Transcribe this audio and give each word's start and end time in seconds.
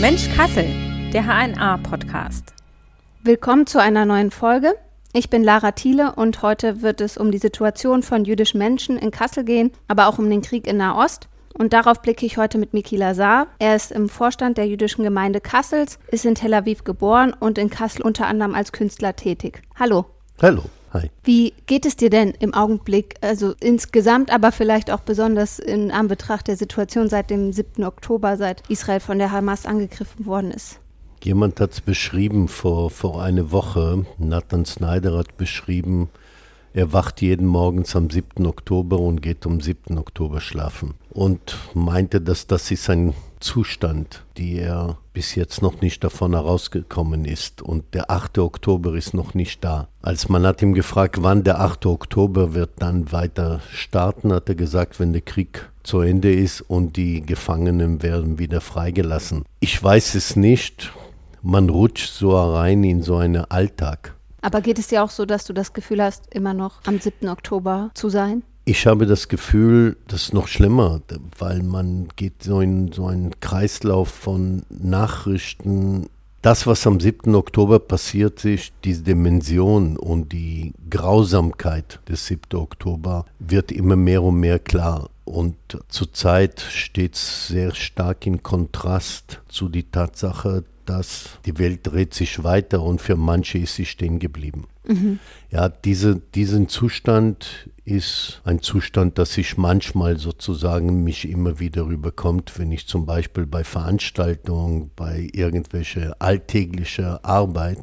Mensch 0.00 0.28
Kassel, 0.34 0.66
der 1.12 1.24
HNA-Podcast. 1.24 2.52
Willkommen 3.22 3.66
zu 3.66 3.80
einer 3.80 4.04
neuen 4.04 4.30
Folge. 4.30 4.74
Ich 5.12 5.30
bin 5.30 5.44
Lara 5.44 5.72
Thiele 5.72 6.14
und 6.16 6.42
heute 6.42 6.82
wird 6.82 7.00
es 7.00 7.16
um 7.16 7.30
die 7.30 7.38
Situation 7.38 8.02
von 8.02 8.24
jüdischen 8.24 8.58
Menschen 8.58 8.98
in 8.98 9.10
Kassel 9.12 9.44
gehen, 9.44 9.70
aber 9.88 10.08
auch 10.08 10.18
um 10.18 10.28
den 10.28 10.42
Krieg 10.42 10.66
in 10.66 10.76
Nahost. 10.76 11.28
Und 11.54 11.72
darauf 11.72 12.02
blicke 12.02 12.26
ich 12.26 12.36
heute 12.36 12.58
mit 12.58 12.74
Miki 12.74 12.96
Lazar. 12.96 13.46
Er 13.58 13.76
ist 13.76 13.92
im 13.92 14.08
Vorstand 14.08 14.58
der 14.58 14.66
jüdischen 14.66 15.04
Gemeinde 15.04 15.40
Kassels, 15.40 15.98
ist 16.08 16.24
in 16.24 16.34
Tel 16.34 16.52
Aviv 16.52 16.84
geboren 16.84 17.32
und 17.38 17.56
in 17.56 17.70
Kassel 17.70 18.02
unter 18.02 18.26
anderem 18.26 18.54
als 18.54 18.72
Künstler 18.72 19.14
tätig. 19.14 19.62
Hallo. 19.78 20.06
Hallo. 20.40 20.64
Hi. 20.92 21.10
Wie 21.24 21.54
geht 21.66 21.86
es 21.86 21.96
dir 21.96 22.10
denn 22.10 22.34
im 22.38 22.52
Augenblick, 22.52 23.14
also 23.22 23.54
insgesamt, 23.60 24.30
aber 24.30 24.52
vielleicht 24.52 24.90
auch 24.90 25.00
besonders 25.00 25.58
in 25.58 25.90
Anbetracht 25.90 26.48
der 26.48 26.56
Situation 26.56 27.08
seit 27.08 27.30
dem 27.30 27.52
7. 27.52 27.84
Oktober, 27.84 28.36
seit 28.36 28.68
Israel 28.68 29.00
von 29.00 29.18
der 29.18 29.32
Hamas 29.32 29.64
angegriffen 29.64 30.26
worden 30.26 30.50
ist? 30.50 30.80
Jemand 31.22 31.60
hat 31.60 31.72
es 31.72 31.80
beschrieben 31.80 32.48
vor, 32.48 32.90
vor 32.90 33.22
einer 33.22 33.52
Woche. 33.52 34.04
Nathan 34.18 34.66
Snyder 34.66 35.16
hat 35.16 35.36
beschrieben, 35.36 36.10
er 36.74 36.92
wacht 36.92 37.22
jeden 37.22 37.46
Morgens 37.46 37.94
am 37.96 38.10
7. 38.10 38.46
Oktober 38.46 38.98
und 38.98 39.22
geht 39.22 39.46
am 39.46 39.60
7. 39.60 39.96
Oktober 39.98 40.40
schlafen. 40.40 40.94
Und 41.10 41.56
meinte, 41.74 42.20
dass 42.20 42.46
das 42.46 42.70
ist 42.70 42.90
ein 42.90 43.14
Zustand, 43.42 44.24
die 44.38 44.56
er 44.56 44.96
bis 45.12 45.34
jetzt 45.34 45.60
noch 45.60 45.80
nicht 45.82 46.02
davon 46.02 46.32
herausgekommen 46.32 47.26
ist. 47.26 47.60
Und 47.60 47.92
der 47.92 48.10
8. 48.10 48.38
Oktober 48.38 48.94
ist 48.94 49.12
noch 49.12 49.34
nicht 49.34 49.62
da. 49.62 49.88
Als 50.00 50.28
man 50.28 50.46
hat 50.46 50.62
ihm 50.62 50.72
gefragt, 50.72 51.22
wann 51.22 51.44
der 51.44 51.60
8. 51.60 51.86
Oktober 51.86 52.54
wird 52.54 52.70
dann 52.78 53.12
weiter 53.12 53.60
starten, 53.70 54.32
hat 54.32 54.48
er 54.48 54.54
gesagt, 54.54 54.98
wenn 54.98 55.12
der 55.12 55.22
Krieg 55.22 55.68
zu 55.82 56.00
Ende 56.00 56.32
ist 56.32 56.62
und 56.62 56.96
die 56.96 57.20
Gefangenen 57.20 58.02
werden 58.02 58.38
wieder 58.38 58.60
freigelassen. 58.60 59.44
Ich 59.60 59.82
weiß 59.82 60.14
es 60.14 60.36
nicht 60.36 60.92
man 61.42 61.68
rutscht 61.68 62.12
so 62.12 62.38
rein 62.38 62.84
in 62.84 63.02
so 63.02 63.16
einen 63.16 63.44
Alltag. 63.50 64.14
Aber 64.40 64.60
geht 64.60 64.78
es 64.78 64.88
dir 64.88 65.04
auch 65.04 65.10
so, 65.10 65.24
dass 65.24 65.44
du 65.44 65.52
das 65.52 65.72
Gefühl 65.72 66.02
hast, 66.02 66.32
immer 66.34 66.54
noch 66.54 66.80
am 66.84 66.98
7. 66.98 67.28
Oktober 67.28 67.90
zu 67.94 68.08
sein? 68.08 68.42
Ich 68.64 68.86
habe 68.86 69.06
das 69.06 69.26
Gefühl, 69.26 69.96
das 70.06 70.24
ist 70.24 70.34
noch 70.34 70.46
schlimmer, 70.46 71.00
weil 71.36 71.64
man 71.64 72.06
geht 72.14 72.44
so 72.44 72.60
in 72.60 72.92
so 72.92 73.06
einen 73.06 73.40
Kreislauf 73.40 74.08
von 74.08 74.62
Nachrichten. 74.70 76.06
Das, 76.42 76.64
was 76.66 76.86
am 76.86 77.00
7. 77.00 77.34
Oktober 77.34 77.80
passiert 77.80 78.44
ist, 78.44 78.72
diese 78.84 79.02
Dimension 79.02 79.96
und 79.96 80.32
die 80.32 80.74
Grausamkeit 80.88 81.98
des 82.08 82.26
7. 82.26 82.56
Oktober 82.56 83.26
wird 83.40 83.72
immer 83.72 83.96
mehr 83.96 84.22
und 84.22 84.38
mehr 84.38 84.60
klar. 84.60 85.10
Und 85.24 85.56
zurzeit 85.88 86.60
steht 86.60 87.16
es 87.16 87.48
sehr 87.48 87.74
stark 87.74 88.26
in 88.26 88.44
Kontrast 88.44 89.40
zu 89.48 89.68
der 89.68 89.90
Tatsache, 89.90 90.62
dass 90.86 91.38
die 91.46 91.58
Welt 91.58 91.80
dreht 91.82 92.14
sich 92.14 92.42
weiter 92.44 92.82
und 92.82 93.00
für 93.00 93.16
manche 93.16 93.58
ist 93.58 93.76
sie 93.76 93.86
stehen 93.86 94.18
geblieben. 94.18 94.66
Mhm. 94.86 95.18
Ja, 95.50 95.68
diese, 95.68 96.16
diesen 96.16 96.68
Zustand 96.68 97.68
ist 97.84 98.40
ein 98.44 98.62
Zustand, 98.62 99.18
dass 99.18 99.36
ich 99.38 99.56
manchmal 99.56 100.18
sozusagen 100.18 101.04
mich 101.04 101.28
immer 101.28 101.58
wieder 101.58 101.82
überkommt, 101.82 102.58
wenn 102.58 102.72
ich 102.72 102.86
zum 102.86 103.06
Beispiel 103.06 103.46
bei 103.46 103.64
Veranstaltungen, 103.64 104.90
bei 104.96 105.28
irgendwelcher 105.32 106.16
alltäglicher 106.18 107.24
Arbeit, 107.24 107.78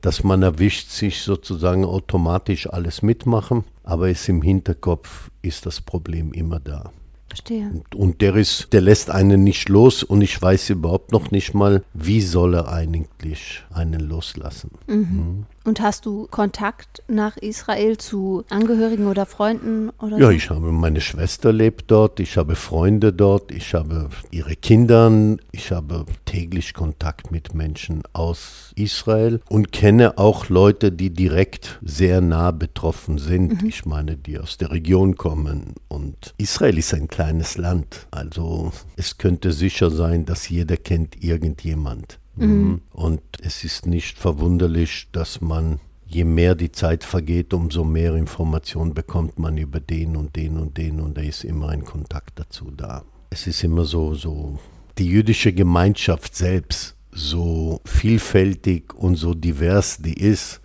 dass 0.00 0.24
man 0.24 0.42
erwischt 0.42 0.90
sich 0.90 1.20
sozusagen 1.20 1.84
automatisch 1.84 2.68
alles 2.68 3.02
mitmachen, 3.02 3.64
aber 3.82 4.08
es 4.08 4.28
im 4.28 4.42
Hinterkopf 4.42 5.30
ist 5.42 5.66
das 5.66 5.80
Problem 5.80 6.32
immer 6.32 6.60
da. 6.60 6.90
Verstehe. 7.30 7.70
Und, 7.94 8.20
der 8.22 8.34
ist, 8.34 8.72
der 8.72 8.80
lässt 8.80 9.08
einen 9.08 9.44
nicht 9.44 9.68
los 9.68 10.02
und 10.02 10.20
ich 10.20 10.42
weiß 10.42 10.70
überhaupt 10.70 11.12
noch 11.12 11.30
nicht 11.30 11.54
mal, 11.54 11.84
wie 11.94 12.20
soll 12.22 12.54
er 12.54 12.72
eigentlich 12.72 13.62
einen 13.72 14.00
loslassen. 14.00 14.72
Mhm. 14.88 15.46
Und 15.62 15.82
hast 15.82 16.06
du 16.06 16.26
Kontakt 16.30 17.02
nach 17.06 17.36
Israel 17.36 17.98
zu 17.98 18.44
Angehörigen 18.48 19.06
oder 19.06 19.26
Freunden? 19.26 19.90
Oder 20.00 20.18
ja, 20.18 20.26
so? 20.26 20.30
ich 20.30 20.48
habe 20.48 20.72
meine 20.72 21.02
Schwester 21.02 21.52
lebt 21.52 21.90
dort, 21.90 22.18
ich 22.18 22.38
habe 22.38 22.56
Freunde 22.56 23.12
dort, 23.12 23.52
ich 23.52 23.74
habe 23.74 24.08
ihre 24.30 24.56
Kinder, 24.56 25.12
ich 25.52 25.70
habe 25.70 26.06
täglich 26.24 26.72
Kontakt 26.72 27.30
mit 27.30 27.54
Menschen 27.54 28.02
aus 28.14 28.72
Israel 28.74 29.40
und 29.50 29.70
kenne 29.70 30.16
auch 30.16 30.48
Leute, 30.48 30.92
die 30.92 31.10
direkt 31.10 31.78
sehr 31.82 32.22
nah 32.22 32.52
betroffen 32.52 33.18
sind. 33.18 33.62
Mhm. 33.62 33.68
Ich 33.68 33.84
meine, 33.84 34.16
die 34.16 34.38
aus 34.38 34.56
der 34.56 34.70
Region 34.70 35.16
kommen. 35.16 35.74
Und 35.88 36.34
Israel 36.38 36.78
ist 36.78 36.94
ein 36.94 37.08
kleines 37.08 37.58
Land, 37.58 38.06
also 38.10 38.72
es 38.96 39.18
könnte 39.18 39.52
sicher 39.52 39.90
sein, 39.90 40.24
dass 40.24 40.48
jeder 40.48 40.78
kennt 40.78 41.22
irgendjemand. 41.22 42.18
Mhm. 42.40 42.80
Und 42.90 43.20
es 43.42 43.64
ist 43.64 43.86
nicht 43.86 44.18
verwunderlich, 44.18 45.08
dass 45.12 45.40
man, 45.40 45.80
je 46.06 46.24
mehr 46.24 46.54
die 46.54 46.72
Zeit 46.72 47.04
vergeht, 47.04 47.54
umso 47.54 47.84
mehr 47.84 48.14
Informationen 48.14 48.94
bekommt 48.94 49.38
man 49.38 49.56
über 49.58 49.80
den 49.80 50.16
und 50.16 50.34
den 50.36 50.56
und 50.56 50.76
den 50.76 51.00
und 51.00 51.16
da 51.16 51.22
ist 51.22 51.44
immer 51.44 51.68
ein 51.68 51.84
Kontakt 51.84 52.38
dazu 52.38 52.70
da. 52.70 53.04
Es 53.30 53.46
ist 53.46 53.62
immer 53.62 53.84
so, 53.84 54.14
so, 54.14 54.58
die 54.98 55.06
jüdische 55.06 55.52
Gemeinschaft 55.52 56.34
selbst, 56.34 56.96
so 57.12 57.80
vielfältig 57.84 58.94
und 58.94 59.16
so 59.16 59.34
divers 59.34 59.98
die 59.98 60.14
ist, 60.14 60.60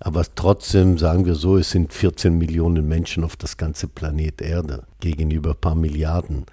aber 0.00 0.24
trotzdem 0.34 0.98
sagen 0.98 1.24
wir 1.24 1.34
so, 1.34 1.56
es 1.56 1.70
sind 1.70 1.92
14 1.92 2.36
Millionen 2.36 2.86
Menschen 2.86 3.24
auf 3.24 3.36
das 3.36 3.56
ganze 3.56 3.88
Planet 3.88 4.42
Erde 4.42 4.84
gegenüber 5.00 5.50
ein 5.50 5.60
paar 5.60 5.74
Milliarden. 5.74 6.44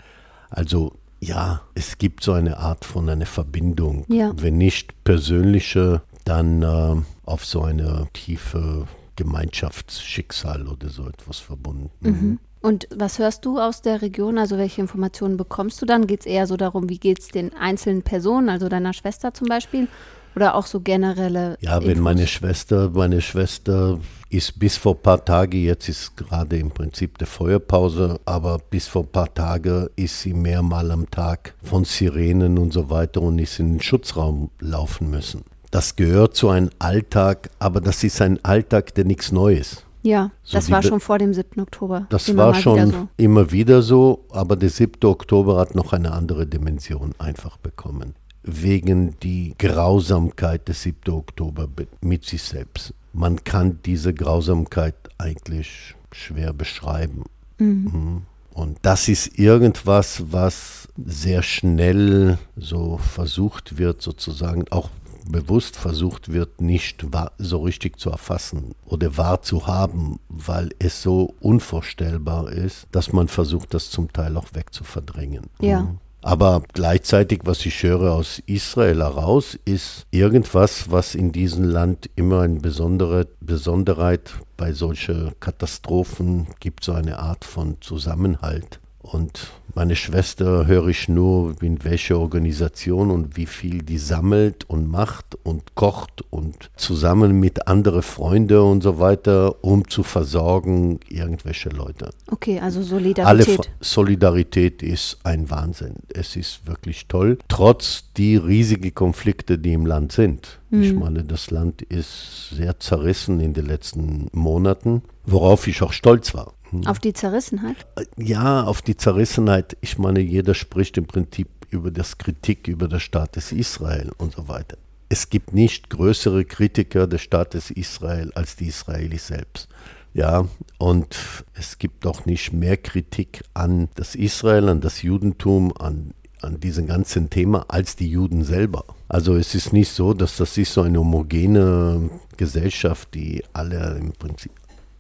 Also 0.49 0.93
ja, 1.23 1.61
es 1.73 1.97
gibt 1.97 2.23
so 2.23 2.33
eine 2.33 2.57
Art 2.57 2.85
von 2.85 3.09
einer 3.09 3.25
Verbindung. 3.25 4.05
Ja. 4.07 4.33
Wenn 4.35 4.57
nicht 4.57 5.03
persönliche, 5.03 6.01
dann 6.25 6.61
äh, 6.61 6.95
auf 7.25 7.45
so 7.45 7.61
eine 7.61 8.07
tiefe 8.13 8.87
Gemeinschaftsschicksal 9.15 10.67
oder 10.67 10.89
so 10.89 11.07
etwas 11.07 11.39
verbunden. 11.39 11.89
Mhm. 12.01 12.39
Und 12.61 12.87
was 12.95 13.19
hörst 13.19 13.45
du 13.45 13.59
aus 13.59 13.81
der 13.81 14.01
Region? 14.01 14.37
Also 14.37 14.57
welche 14.57 14.81
Informationen 14.81 15.35
bekommst 15.37 15.81
du 15.81 15.85
dann? 15.85 16.07
Geht 16.07 16.21
es 16.21 16.25
eher 16.25 16.47
so 16.47 16.55
darum, 16.55 16.89
wie 16.89 16.97
geht 16.97 17.19
es 17.19 17.27
den 17.27 17.53
einzelnen 17.53 18.03
Personen, 18.03 18.49
also 18.49 18.69
deiner 18.69 18.93
Schwester 18.93 19.33
zum 19.33 19.47
Beispiel? 19.47 19.87
Oder 20.35 20.55
auch 20.55 20.65
so 20.65 20.79
generelle. 20.79 21.57
Ja, 21.59 21.75
Infos? 21.75 21.89
wenn 21.89 21.99
meine 21.99 22.25
Schwester, 22.25 22.89
meine 22.89 23.21
Schwester 23.21 23.99
ist 24.33 24.57
bis 24.57 24.77
vor 24.77 24.95
ein 24.95 25.01
paar 25.01 25.23
Tagen, 25.23 25.61
jetzt 25.61 25.87
ist 25.87 26.17
gerade 26.17 26.57
im 26.57 26.71
Prinzip 26.71 27.17
der 27.19 27.27
Feuerpause, 27.27 28.19
aber 28.25 28.57
bis 28.57 28.87
vor 28.87 29.03
ein 29.03 29.11
paar 29.11 29.31
Tagen 29.33 29.89
ist 29.95 30.21
sie 30.21 30.33
mehrmal 30.33 30.89
am 30.91 31.09
Tag 31.09 31.53
von 31.63 31.85
Sirenen 31.85 32.57
und 32.57 32.73
so 32.73 32.89
weiter 32.89 33.21
und 33.21 33.37
ist 33.37 33.59
in 33.59 33.73
den 33.73 33.81
Schutzraum 33.81 34.49
laufen 34.59 35.09
müssen. 35.09 35.43
Das 35.69 35.95
gehört 35.95 36.35
zu 36.35 36.49
einem 36.49 36.71
Alltag, 36.79 37.49
aber 37.59 37.79
das 37.79 38.03
ist 38.03 38.21
ein 38.21 38.43
Alltag, 38.43 38.95
der 38.95 39.05
nichts 39.05 39.31
Neues. 39.31 39.83
Ja, 40.01 40.31
so 40.43 40.57
das 40.57 40.69
war 40.69 40.83
schon 40.83 40.99
vor 40.99 41.17
dem 41.17 41.33
7. 41.33 41.61
Oktober. 41.61 42.07
Das 42.09 42.35
war 42.35 42.53
schon 42.55 42.75
wieder 42.75 42.87
so. 42.87 43.07
immer 43.17 43.51
wieder 43.51 43.81
so, 43.81 44.25
aber 44.31 44.55
der 44.55 44.69
7. 44.69 45.07
Oktober 45.07 45.57
hat 45.57 45.75
noch 45.75 45.93
eine 45.93 46.11
andere 46.11 46.45
Dimension 46.45 47.13
einfach 47.19 47.57
bekommen. 47.57 48.15
Wegen 48.43 49.17
die 49.21 49.53
Grausamkeit 49.57 50.67
des 50.67 50.81
7. 50.81 51.13
Oktober 51.13 51.69
mit 52.01 52.25
sich 52.25 52.41
selbst 52.41 52.93
man 53.13 53.43
kann 53.43 53.79
diese 53.85 54.13
Grausamkeit 54.13 54.95
eigentlich 55.17 55.95
schwer 56.11 56.53
beschreiben. 56.53 57.23
Mhm. 57.57 57.89
mhm. 57.91 58.21
Und 58.53 58.77
das 58.83 59.07
ist 59.07 59.39
irgendwas, 59.39 60.25
was 60.31 60.87
sehr 60.95 61.41
schnell 61.41 62.37
so 62.55 62.99
versucht 62.99 63.79
wird, 63.79 64.03
sozusagen 64.03 64.65
auch 64.69 64.91
bewusst 65.27 65.75
versucht 65.75 66.31
wird, 66.31 66.61
nicht 66.61 67.05
so 67.39 67.61
richtig 67.63 67.99
zu 67.99 68.11
erfassen 68.11 68.75
oder 68.85 69.17
wahrzuhaben, 69.17 70.19
weil 70.29 70.69
es 70.79 71.01
so 71.01 71.33
unvorstellbar 71.39 72.51
ist, 72.51 72.87
dass 72.91 73.11
man 73.11 73.27
versucht, 73.27 73.73
das 73.73 73.89
zum 73.89 74.11
Teil 74.13 74.37
auch 74.37 74.47
wegzuverdrängen. 74.53 75.47
Ja. 75.59 75.81
Mhm. 75.81 75.97
Aber 76.23 76.63
gleichzeitig, 76.71 77.41
was 77.43 77.65
ich 77.65 77.83
höre 77.83 78.13
aus 78.13 78.41
Israel 78.45 78.99
heraus, 78.99 79.59
ist 79.65 80.07
irgendwas, 80.09 80.89
was 80.89 81.15
in 81.15 81.33
diesem 81.33 81.65
Land 81.65 82.09
immer 82.15 82.41
eine 82.41 82.61
besondere 82.61 83.27
Besonderheit 83.41 84.31
bei 84.55 84.71
solchen 84.71 85.37
Katastrophen 85.41 86.47
gibt, 86.61 86.85
so 86.85 86.93
eine 86.93 87.19
Art 87.19 87.43
von 87.43 87.75
Zusammenhalt. 87.81 88.79
Und 89.01 89.51
meine 89.75 89.95
Schwester 89.95 90.67
höre 90.67 90.87
ich 90.87 91.09
nur, 91.09 91.55
in 91.61 91.83
welcher 91.83 92.19
Organisation 92.19 93.11
und 93.11 93.37
wie 93.37 93.45
viel 93.45 93.81
die 93.81 93.97
sammelt 93.97 94.69
und 94.69 94.89
macht 94.89 95.37
und 95.43 95.75
kocht 95.75 96.23
und 96.29 96.69
zusammen 96.75 97.39
mit 97.39 97.67
anderen 97.67 98.01
Freunden 98.01 98.59
und 98.59 98.83
so 98.83 98.99
weiter, 98.99 99.63
um 99.63 99.87
zu 99.87 100.03
versorgen 100.03 100.99
irgendwelche 101.09 101.69
Leute. 101.69 102.11
Okay, 102.29 102.59
also 102.59 102.81
Solidarität. 102.81 103.59
Alle 103.59 103.67
Solidarität 103.81 104.83
ist 104.83 105.17
ein 105.23 105.49
Wahnsinn. 105.49 105.95
Es 106.13 106.35
ist 106.35 106.67
wirklich 106.67 107.07
toll, 107.07 107.37
trotz 107.47 108.11
die 108.15 108.35
riesigen 108.35 108.93
Konflikte, 108.93 109.57
die 109.57 109.73
im 109.73 109.85
Land 109.85 110.11
sind. 110.11 110.59
Mhm. 110.69 110.83
Ich 110.83 110.93
meine, 110.93 111.23
das 111.23 111.51
Land 111.51 111.81
ist 111.81 112.49
sehr 112.51 112.79
zerrissen 112.79 113.39
in 113.39 113.53
den 113.53 113.65
letzten 113.65 114.27
Monaten, 114.31 115.03
worauf 115.25 115.67
ich 115.67 115.81
auch 115.81 115.93
stolz 115.93 116.33
war. 116.33 116.53
Auf 116.85 116.99
die 116.99 117.13
Zerrissenheit? 117.13 117.75
Ja, 118.17 118.63
auf 118.63 118.81
die 118.81 118.97
Zerrissenheit. 118.97 119.77
Ich 119.81 119.97
meine, 119.97 120.19
jeder 120.19 120.53
spricht 120.53 120.97
im 120.97 121.05
Prinzip 121.05 121.47
über 121.69 121.91
das 121.91 122.17
Kritik 122.17 122.67
über 122.67 122.87
den 122.87 122.99
Staates 122.99 123.51
Israel 123.51 124.11
und 124.17 124.33
so 124.33 124.47
weiter. 124.47 124.77
Es 125.09 125.29
gibt 125.29 125.53
nicht 125.53 125.89
größere 125.89 126.45
Kritiker 126.45 127.07
des 127.07 127.21
Staates 127.21 127.71
Israel 127.71 128.31
als 128.35 128.55
die 128.55 128.67
Israelis 128.67 129.27
selbst. 129.27 129.67
Ja, 130.13 130.47
und 130.77 131.17
es 131.55 131.79
gibt 131.79 132.05
auch 132.05 132.25
nicht 132.25 132.53
mehr 132.53 132.77
Kritik 132.77 133.43
an 133.55 133.89
das 133.95 134.13
Israel, 134.13 134.69
an 134.69 134.79
das 134.79 135.01
Judentum, 135.01 135.73
an, 135.77 136.13
an 136.41 136.59
diesem 136.59 136.85
ganzen 136.85 137.31
Thema 137.31 137.65
als 137.67 137.95
die 137.95 138.09
Juden 138.09 138.43
selber. 138.43 138.85
Also 139.07 139.35
es 139.35 139.55
ist 139.55 139.73
nicht 139.73 139.91
so, 139.91 140.13
dass 140.13 140.37
das 140.37 140.57
ist 140.57 140.73
so 140.73 140.83
eine 140.83 140.99
homogene 140.99 142.11
Gesellschaft, 142.37 143.13
die 143.15 143.43
alle 143.53 143.97
im 143.99 144.11
Prinzip 144.13 144.51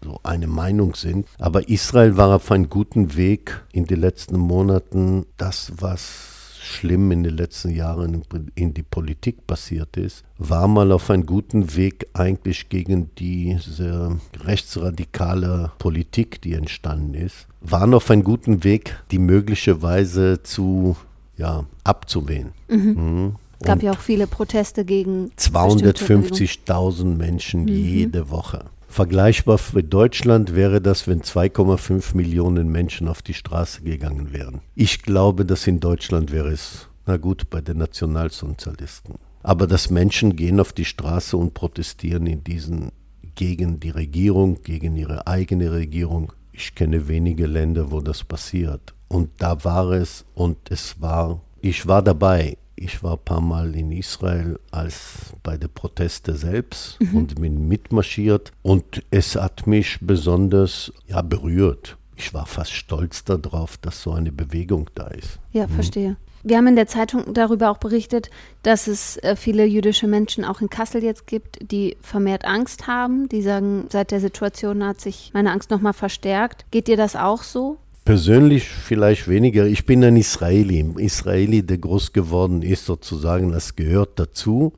so 0.03 0.19
eine 0.23 0.47
Meinung 0.47 0.95
sind. 0.95 1.27
Aber 1.39 1.69
Israel 1.69 2.17
war 2.17 2.35
auf 2.35 2.51
einem 2.51 2.69
guten 2.69 3.15
Weg 3.15 3.63
in 3.71 3.85
den 3.85 4.01
letzten 4.01 4.37
Monaten. 4.37 5.25
Das, 5.37 5.71
was 5.77 6.33
schlimm 6.63 7.11
in 7.11 7.23
den 7.23 7.35
letzten 7.35 7.71
Jahren 7.71 8.23
in 8.55 8.73
die 8.73 8.83
Politik 8.83 9.45
passiert 9.45 9.97
ist, 9.97 10.23
war 10.37 10.67
mal 10.67 10.91
auf 10.91 11.09
einem 11.09 11.25
guten 11.25 11.75
Weg 11.75 12.07
eigentlich 12.13 12.69
gegen 12.69 13.11
diese 13.17 14.17
rechtsradikale 14.45 15.71
Politik, 15.77 16.41
die 16.41 16.53
entstanden 16.53 17.13
ist, 17.13 17.47
waren 17.61 17.93
auf 17.93 18.09
einem 18.09 18.23
guten 18.23 18.63
Weg, 18.63 18.97
die 19.11 19.19
möglicherweise 19.19 20.41
zu 20.43 20.95
ja, 21.37 21.65
abzuwählen. 21.83 22.53
Mhm. 22.69 22.77
Mhm. 22.77 23.35
Es 23.59 23.67
gab 23.67 23.81
ja 23.81 23.91
auch 23.91 23.99
viele 23.99 24.27
Proteste 24.27 24.83
gegen 24.83 25.31
250.000 25.37 27.05
Menschen 27.05 27.61
mhm. 27.61 27.67
jede 27.69 28.29
Woche. 28.29 28.65
Vergleichbar 28.93 29.57
für 29.57 29.81
Deutschland 29.81 30.53
wäre 30.53 30.79
das, 30.79 31.07
wenn 31.07 31.21
2,5 31.23 32.15
Millionen 32.15 32.71
Menschen 32.71 33.07
auf 33.07 33.23
die 33.23 33.33
Straße 33.33 33.81
gegangen 33.81 34.33
wären. 34.33 34.61
Ich 34.75 35.01
glaube, 35.01 35.45
dass 35.45 35.65
in 35.65 35.79
Deutschland 35.79 36.31
wäre 36.31 36.49
es, 36.49 36.89
na 37.07 37.17
gut, 37.17 37.49
bei 37.49 37.59
den 37.59 37.79
Nationalsozialisten. 37.79 39.15
Aber 39.41 39.65
dass 39.65 39.89
Menschen 39.89 40.35
gehen 40.35 40.59
auf 40.59 40.73
die 40.73 40.85
Straße 40.85 41.35
und 41.35 41.55
protestieren 41.55 42.27
in 42.27 42.43
diesen 42.43 42.91
gegen 43.33 43.79
die 43.79 43.89
Regierung, 43.89 44.61
gegen 44.61 44.95
ihre 44.95 45.25
eigene 45.25 45.71
Regierung. 45.71 46.31
Ich 46.51 46.75
kenne 46.75 47.07
wenige 47.07 47.47
Länder, 47.47 47.89
wo 47.89 47.99
das 47.99 48.23
passiert. 48.23 48.93
Und 49.07 49.31
da 49.39 49.63
war 49.63 49.89
es 49.93 50.23
und 50.35 50.69
es 50.69 51.01
war, 51.01 51.41
ich 51.61 51.87
war 51.87 52.03
dabei. 52.03 52.57
Ich 52.83 53.01
war 53.01 53.13
ein 53.13 53.23
paar 53.23 53.39
Mal 53.39 53.75
in 53.77 53.93
Israel 53.93 54.59
als 54.71 55.33
bei 55.41 55.55
den 55.55 55.69
Protesten 55.69 56.35
selbst 56.35 56.99
mhm. 56.99 57.15
und 57.15 57.41
bin 57.41 57.69
mitmarschiert 57.69 58.51
und 58.61 59.03
es 59.09 59.37
hat 59.37 59.67
mich 59.67 59.99
besonders 60.01 60.91
ja, 61.07 61.21
berührt. 61.21 61.97
Ich 62.17 62.33
war 62.33 62.45
fast 62.45 62.73
stolz 62.73 63.23
darauf, 63.23 63.77
dass 63.77 64.01
so 64.01 64.11
eine 64.11 64.33
Bewegung 64.33 64.89
da 64.95 65.07
ist. 65.07 65.39
Ja, 65.53 65.65
mhm. 65.67 65.71
verstehe. 65.71 66.17
Wir 66.43 66.57
haben 66.57 66.67
in 66.67 66.75
der 66.75 66.87
Zeitung 66.87 67.33
darüber 67.33 67.71
auch 67.71 67.77
berichtet, 67.77 68.29
dass 68.63 68.87
es 68.87 69.15
äh, 69.17 69.37
viele 69.37 69.63
jüdische 69.63 70.07
Menschen 70.07 70.43
auch 70.43 70.59
in 70.59 70.69
Kassel 70.69 71.01
jetzt 71.01 71.25
gibt, 71.25 71.71
die 71.71 71.95
vermehrt 72.01 72.43
Angst 72.43 72.85
haben. 72.85 73.29
Die 73.29 73.41
sagen, 73.41 73.85
seit 73.89 74.11
der 74.11 74.19
Situation 74.19 74.85
hat 74.85 74.99
sich 74.99 75.31
meine 75.33 75.51
Angst 75.51 75.71
nochmal 75.71 75.93
verstärkt. 75.93 76.65
Geht 76.69 76.89
dir 76.89 76.97
das 76.97 77.15
auch 77.15 77.43
so? 77.43 77.77
Persönlich 78.05 78.67
vielleicht 78.67 79.29
weniger. 79.29 79.65
Ich 79.65 79.85
bin 79.85 80.03
ein 80.03 80.17
Israeli. 80.17 80.85
Israeli, 80.97 81.63
der 81.63 81.77
groß 81.77 82.11
geworden 82.11 82.61
ist, 82.61 82.85
sozusagen, 82.85 83.53
das 83.53 83.77
gehört 83.77 84.19
dazu. 84.19 84.73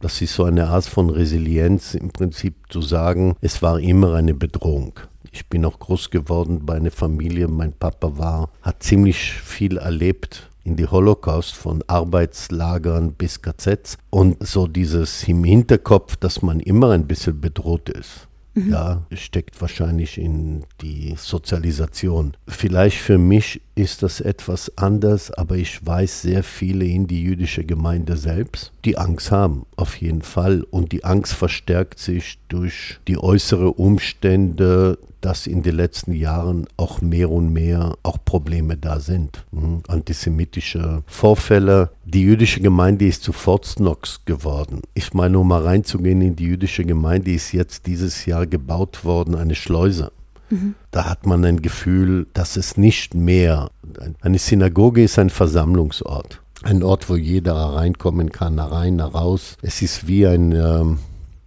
Das 0.00 0.20
ist 0.20 0.34
so 0.34 0.42
eine 0.42 0.66
Art 0.66 0.84
von 0.84 1.10
Resilienz, 1.10 1.94
im 1.94 2.10
Prinzip 2.10 2.56
zu 2.70 2.82
sagen, 2.82 3.36
es 3.40 3.62
war 3.62 3.78
immer 3.78 4.14
eine 4.14 4.34
Bedrohung. 4.34 4.98
Ich 5.30 5.48
bin 5.48 5.64
auch 5.64 5.78
groß 5.78 6.10
geworden 6.10 6.66
bei 6.66 6.74
einer 6.74 6.90
Familie. 6.90 7.46
Mein 7.46 7.72
Papa 7.72 8.18
war, 8.18 8.50
hat 8.62 8.82
ziemlich 8.82 9.32
viel 9.32 9.76
erlebt 9.76 10.50
in 10.64 10.74
die 10.74 10.88
Holocaust, 10.88 11.54
von 11.54 11.84
Arbeitslagern 11.86 13.12
bis 13.12 13.42
KZs. 13.42 13.96
Und 14.10 14.44
so 14.44 14.66
dieses 14.66 15.22
im 15.28 15.44
Hinterkopf, 15.44 16.16
dass 16.16 16.42
man 16.42 16.58
immer 16.58 16.90
ein 16.90 17.06
bisschen 17.06 17.40
bedroht 17.40 17.88
ist. 17.90 18.26
Mhm. 18.54 18.70
Ja, 18.70 19.06
steckt 19.12 19.60
wahrscheinlich 19.60 20.18
in 20.18 20.64
die 20.80 21.14
Sozialisation. 21.16 22.36
Vielleicht 22.46 22.98
für 22.98 23.18
mich 23.18 23.60
ist 23.74 24.02
das 24.02 24.20
etwas 24.20 24.78
anders, 24.78 25.32
aber 25.32 25.56
ich 25.56 25.84
weiß 25.84 26.22
sehr 26.22 26.44
viele 26.44 26.84
in 26.84 27.06
die 27.06 27.22
jüdische 27.22 27.64
Gemeinde 27.64 28.16
selbst, 28.16 28.72
die 28.84 28.96
Angst 28.96 29.32
haben, 29.32 29.66
auf 29.76 29.96
jeden 29.96 30.22
Fall. 30.22 30.62
Und 30.70 30.92
die 30.92 31.04
Angst 31.04 31.34
verstärkt 31.34 31.98
sich 31.98 32.38
durch 32.48 33.00
die 33.08 33.18
äußeren 33.18 33.70
Umstände, 33.70 34.98
dass 35.24 35.46
in 35.46 35.62
den 35.62 35.76
letzten 35.76 36.12
Jahren 36.12 36.66
auch 36.76 37.00
mehr 37.00 37.30
und 37.30 37.50
mehr 37.50 37.96
auch 38.02 38.18
Probleme 38.22 38.76
da 38.76 39.00
sind. 39.00 39.46
Mhm. 39.52 39.80
Antisemitische 39.88 41.02
Vorfälle. 41.06 41.90
Die 42.04 42.20
jüdische 42.20 42.60
Gemeinde 42.60 43.06
ist 43.06 43.22
zu 43.22 43.32
Fort 43.32 43.64
Knox 43.76 44.20
geworden. 44.26 44.82
Ich 44.92 45.14
meine, 45.14 45.38
um 45.38 45.48
mal 45.48 45.62
reinzugehen 45.62 46.20
in 46.20 46.36
die 46.36 46.44
jüdische 46.44 46.84
Gemeinde, 46.84 47.32
ist 47.32 47.52
jetzt 47.52 47.86
dieses 47.86 48.26
Jahr 48.26 48.46
gebaut 48.46 49.06
worden, 49.06 49.34
eine 49.34 49.54
Schleuse. 49.54 50.12
Mhm. 50.50 50.74
Da 50.90 51.06
hat 51.06 51.24
man 51.24 51.42
ein 51.46 51.62
Gefühl, 51.62 52.26
dass 52.34 52.56
es 52.56 52.76
nicht 52.76 53.14
mehr, 53.14 53.70
eine 54.20 54.38
Synagoge 54.38 55.04
ist 55.04 55.18
ein 55.18 55.30
Versammlungsort. 55.30 56.42
Ein 56.62 56.82
Ort, 56.82 57.08
wo 57.08 57.16
jeder 57.16 57.54
reinkommen 57.54 58.30
kann, 58.30 58.56
nach 58.56 58.72
rein, 58.72 58.96
nach 58.96 59.14
raus. 59.14 59.56
Es 59.62 59.80
ist 59.80 60.06
wie 60.06 60.26
ein, 60.26 60.52
ähm, 60.52 60.98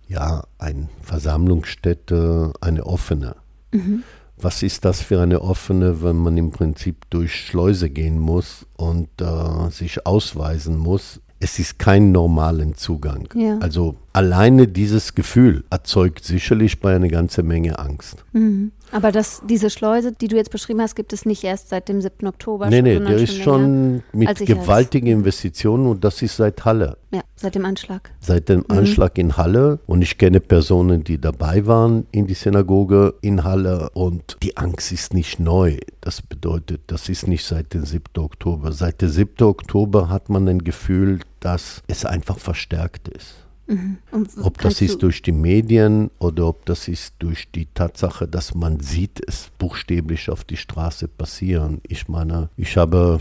ja, 0.08 0.46
eine 0.58 0.90
Versammlungsstätte, 1.04 2.54
eine 2.60 2.84
offene. 2.84 3.36
Mhm. 3.72 4.04
Was 4.40 4.62
ist 4.62 4.86
das 4.86 5.02
für 5.02 5.20
eine 5.20 5.42
offene, 5.42 6.04
wenn 6.04 6.18
man 6.18 6.38
im 6.38 6.52
Prinzip 6.52 7.10
durch 7.10 7.34
Schleuse 7.34 7.90
gehen 7.90 8.20
muss 8.20 8.68
und 8.76 9.10
äh, 9.20 9.72
sich 9.72 10.06
ausweisen 10.06 10.78
muss? 10.78 11.20
Es 11.40 11.60
ist 11.60 11.80
kein 11.80 12.12
normalen 12.12 12.76
Zugang. 12.76 13.30
Ja. 13.34 13.58
Also 13.60 13.96
alleine 14.14 14.68
dieses 14.68 15.16
Gefühl 15.16 15.64
erzeugt 15.70 16.24
sicherlich 16.24 16.80
bei 16.80 16.96
einer 16.96 17.10
ganzen 17.10 17.48
Menge 17.48 17.80
Angst. 17.80 18.24
Mhm. 18.34 18.72
Aber 18.92 19.12
das, 19.12 19.42
diese 19.48 19.70
Schleuse, 19.70 20.12
die 20.12 20.28
du 20.28 20.36
jetzt 20.36 20.52
beschrieben 20.52 20.82
hast, 20.82 20.96
gibt 20.96 21.14
es 21.14 21.26
nicht 21.26 21.44
erst 21.44 21.70
seit 21.70 21.90
dem 21.90 22.02
7. 22.02 22.28
Oktober. 22.28 22.70
Nee, 22.70 22.82
nee, 22.82 23.00
der 23.00 23.18
ist 23.18 23.42
schon 23.42 24.04
mit 24.14 24.46
gewaltigen 24.46 25.08
Investitionen 25.08 25.88
und 25.88 26.04
das 26.04 26.22
ist 26.22 26.38
seit 26.38 26.64
Halle. 26.66 26.98
Ja, 27.12 27.22
seit 27.36 27.56
dem 27.56 27.66
Anschlag. 27.66 28.12
Seit 28.20 28.50
dem 28.50 28.60
mhm. 28.60 28.78
Anschlag 28.78 29.18
in 29.18 29.38
Halle. 29.38 29.80
Und 29.88 30.02
ich 30.02 30.18
kenne 30.18 30.40
Personen, 30.40 31.04
die 31.04 31.20
dabei 31.20 31.66
waren 31.66 32.06
in 32.12 32.28
die 32.28 32.34
Synagoge 32.34 33.16
in 33.22 33.44
Halle. 33.44 33.90
Und 33.94 34.38
die 34.44 34.58
Angst 34.58 34.92
ist 34.92 35.14
nicht 35.14 35.40
neu. 35.40 35.78
Das 36.02 36.22
bedeutet, 36.22 36.82
das 36.88 37.10
ist 37.10 37.28
nicht 37.28 37.46
seit 37.46 37.74
dem 37.74 37.86
7. 37.86 38.04
Oktober. 38.18 38.72
Seit 38.72 39.02
dem 39.02 39.10
7. 39.10 39.46
Oktober 39.46 40.10
hat 40.10 40.30
man 40.30 40.48
ein 40.48 40.64
Gefühl, 40.64 41.20
dass 41.40 41.82
es 41.88 42.06
einfach 42.06 42.40
verstärkt 42.40 43.08
ist. 43.08 43.47
Mhm. 43.68 43.98
Ob 44.42 44.58
das 44.60 44.82
ist 44.82 45.04
durch 45.04 45.22
die 45.22 45.32
Medien 45.32 46.10
oder 46.20 46.48
ob 46.48 46.66
das 46.66 46.88
ist 46.88 47.16
durch 47.20 47.52
die 47.52 47.68
Tatsache, 47.74 48.28
dass 48.28 48.56
man 48.56 48.80
sieht 48.80 49.22
es 49.28 49.52
buchstäblich 49.58 50.30
auf 50.30 50.44
die 50.44 50.58
Straße 50.58 51.08
passieren. 51.08 51.82
Ich 51.88 52.08
meine, 52.08 52.50
ich 52.56 52.78
habe 52.78 53.20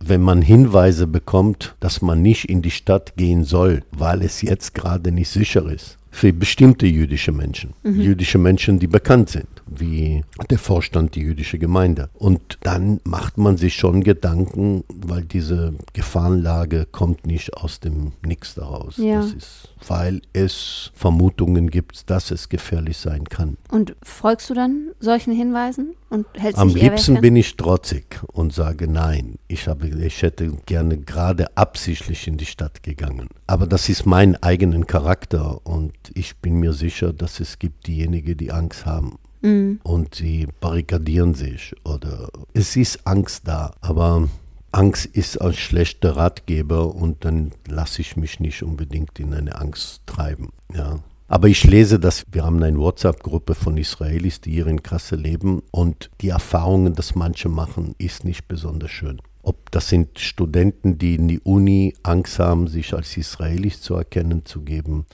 wenn 0.00 0.20
man 0.20 0.42
Hinweise 0.42 1.06
bekommt, 1.06 1.76
dass 1.80 2.02
man 2.02 2.22
nicht 2.22 2.48
in 2.48 2.62
die 2.62 2.70
Stadt 2.70 3.16
gehen 3.16 3.44
soll, 3.44 3.82
weil 3.90 4.22
es 4.22 4.42
jetzt 4.42 4.74
gerade 4.74 5.12
nicht 5.12 5.30
sicher 5.30 5.66
ist, 5.70 5.98
für 6.18 6.32
bestimmte 6.32 6.86
jüdische 6.86 7.30
Menschen, 7.30 7.74
mhm. 7.84 8.00
jüdische 8.00 8.38
Menschen, 8.38 8.80
die 8.80 8.88
bekannt 8.88 9.30
sind, 9.30 9.46
wie 9.66 10.24
der 10.50 10.58
Vorstand 10.58 11.14
der 11.14 11.22
jüdischen 11.22 11.60
Gemeinde. 11.60 12.10
Und 12.14 12.58
dann 12.62 13.00
macht 13.04 13.38
man 13.38 13.56
sich 13.56 13.74
schon 13.74 14.02
Gedanken, 14.02 14.82
weil 14.88 15.22
diese 15.22 15.74
Gefahrenlage 15.92 16.86
kommt 16.90 17.24
nicht 17.24 17.54
aus 17.54 17.78
dem 17.78 18.12
Nix 18.26 18.56
daraus. 18.56 18.96
Ja. 18.96 19.20
Das 19.20 19.32
ist, 19.32 19.68
weil 19.86 20.20
es 20.32 20.90
Vermutungen 20.94 21.70
gibt, 21.70 22.10
dass 22.10 22.32
es 22.32 22.48
gefährlich 22.48 22.96
sein 22.96 23.24
kann. 23.26 23.56
Und 23.70 23.94
folgst 24.02 24.50
du 24.50 24.54
dann 24.54 24.88
solchen 24.98 25.32
Hinweisen 25.32 25.94
und 26.10 26.26
hältst 26.34 26.58
Am 26.58 26.74
liebsten 26.74 27.20
bin 27.20 27.36
ich 27.36 27.56
trotzig 27.56 28.20
und 28.32 28.52
sage 28.52 28.88
nein. 28.88 29.36
Ich, 29.46 29.68
habe, 29.68 29.88
ich 29.88 30.22
hätte 30.22 30.50
gerne 30.66 30.98
gerade 30.98 31.56
absichtlich 31.56 32.26
in 32.26 32.38
die 32.38 32.46
Stadt 32.46 32.82
gegangen. 32.82 33.28
Aber 33.46 33.66
das 33.66 33.88
ist 33.88 34.06
mein 34.06 34.42
eigener 34.42 34.84
Charakter 34.84 35.64
und 35.66 35.92
ich 36.14 36.36
bin 36.36 36.60
mir 36.60 36.72
sicher, 36.72 37.12
dass 37.12 37.40
es 37.40 37.58
gibt 37.58 37.86
diejenigen, 37.86 38.36
die 38.36 38.52
Angst 38.52 38.86
haben. 38.86 39.18
Mhm. 39.42 39.80
Und 39.82 40.14
sie 40.14 40.48
barrikadieren 40.60 41.34
sich 41.34 41.74
oder 41.84 42.28
es 42.54 42.76
ist 42.76 43.06
Angst 43.06 43.46
da, 43.46 43.72
aber 43.80 44.28
Angst 44.72 45.06
ist 45.06 45.40
ein 45.40 45.54
schlechter 45.54 46.16
Ratgeber 46.16 46.94
und 46.94 47.24
dann 47.24 47.52
lasse 47.66 48.02
ich 48.02 48.16
mich 48.16 48.40
nicht 48.40 48.62
unbedingt 48.62 49.18
in 49.18 49.32
eine 49.32 49.60
Angst 49.60 50.02
treiben. 50.06 50.50
Ja. 50.74 50.98
Aber 51.28 51.48
ich 51.48 51.64
lese 51.64 51.98
dass 52.00 52.24
wir 52.32 52.44
haben 52.44 52.62
eine 52.62 52.78
WhatsApp-Gruppe 52.78 53.54
von 53.54 53.76
Israelis, 53.76 54.40
die 54.40 54.52
hier 54.52 54.66
in 54.66 54.82
Kassel 54.82 55.20
leben 55.20 55.62
und 55.70 56.10
die 56.20 56.30
Erfahrungen, 56.30 56.94
dass 56.94 57.14
manche 57.14 57.48
machen, 57.48 57.94
ist 57.98 58.24
nicht 58.24 58.48
besonders 58.48 58.90
schön. 58.90 59.20
Ob 59.42 59.70
das 59.70 59.88
sind 59.88 60.18
Studenten, 60.18 60.98
die 60.98 61.14
in 61.14 61.28
die 61.28 61.40
Uni 61.40 61.94
Angst 62.02 62.38
haben, 62.38 62.66
sich 62.66 62.94
als 62.94 63.16
Israelis 63.16 63.80
zu 63.80 63.94
erkennen 63.94 64.44
zu 64.44 64.62
geben, 64.62 65.06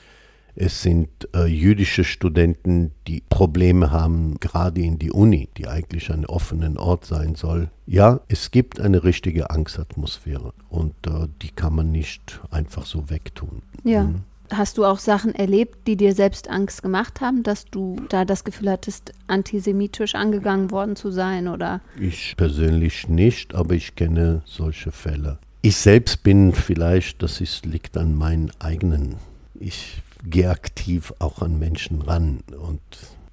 Es 0.57 0.83
sind 0.83 1.09
äh, 1.35 1.47
jüdische 1.47 2.05
Studenten, 2.05 2.93
die 3.09 3.23
Probleme 3.29 3.91
haben, 3.91 4.37
gerade 4.39 4.81
in 4.81 4.99
die 4.99 5.11
Uni, 5.11 5.49
die 5.57 5.67
eigentlich 5.67 6.11
ein 6.13 6.27
offener 6.27 6.79
Ort 6.81 7.05
sein 7.05 7.35
soll. 7.35 7.71
Ja, 7.87 8.21
es 8.29 8.51
gibt 8.51 8.81
eine 8.81 9.05
richtige 9.05 9.51
Angstatmosphäre 9.51 10.53
und 10.69 10.95
äh, 11.07 11.29
die 11.43 11.51
kann 11.51 11.75
man 11.75 11.91
nicht 11.91 12.41
einfach 12.51 12.87
so 12.87 13.11
wegtun. 13.11 13.63
Ja. 13.83 14.05
Mhm. 14.05 14.23
Hast 14.53 14.77
du 14.77 14.85
auch 14.85 14.99
Sachen 14.99 15.35
erlebt, 15.35 15.87
die 15.87 15.97
dir 15.97 16.15
selbst 16.15 16.51
Angst 16.51 16.83
gemacht 16.83 17.23
haben, 17.23 17.43
dass 17.43 17.65
du 17.65 17.97
da 18.11 18.27
das 18.27 18.45
Gefühl 18.45 18.71
hattest, 18.71 19.13
antisemitisch 19.27 20.15
angegangen 20.15 20.71
worden 20.71 20.97
zu 20.97 21.11
sein 21.11 21.49
oder? 21.49 21.81
Ich 21.99 22.35
persönlich 22.37 23.09
nicht, 23.09 23.55
aber 23.55 23.75
ich 23.75 23.97
kenne 23.97 24.43
solche 24.45 24.93
Fälle. 24.93 25.39
Ich 25.63 25.79
selbst 25.79 26.23
bin 26.23 26.53
vielleicht, 26.53 27.23
das 27.23 27.41
ist, 27.41 27.65
liegt 27.65 27.97
an 27.97 28.15
meinen 28.15 28.51
eigenen. 28.61 29.17
Ich 29.59 30.03
gehe 30.25 30.51
aktiv 30.51 31.13
auch 31.19 31.43
an 31.43 31.59
Menschen 31.59 32.03
ran 32.03 32.41
und 32.61 32.81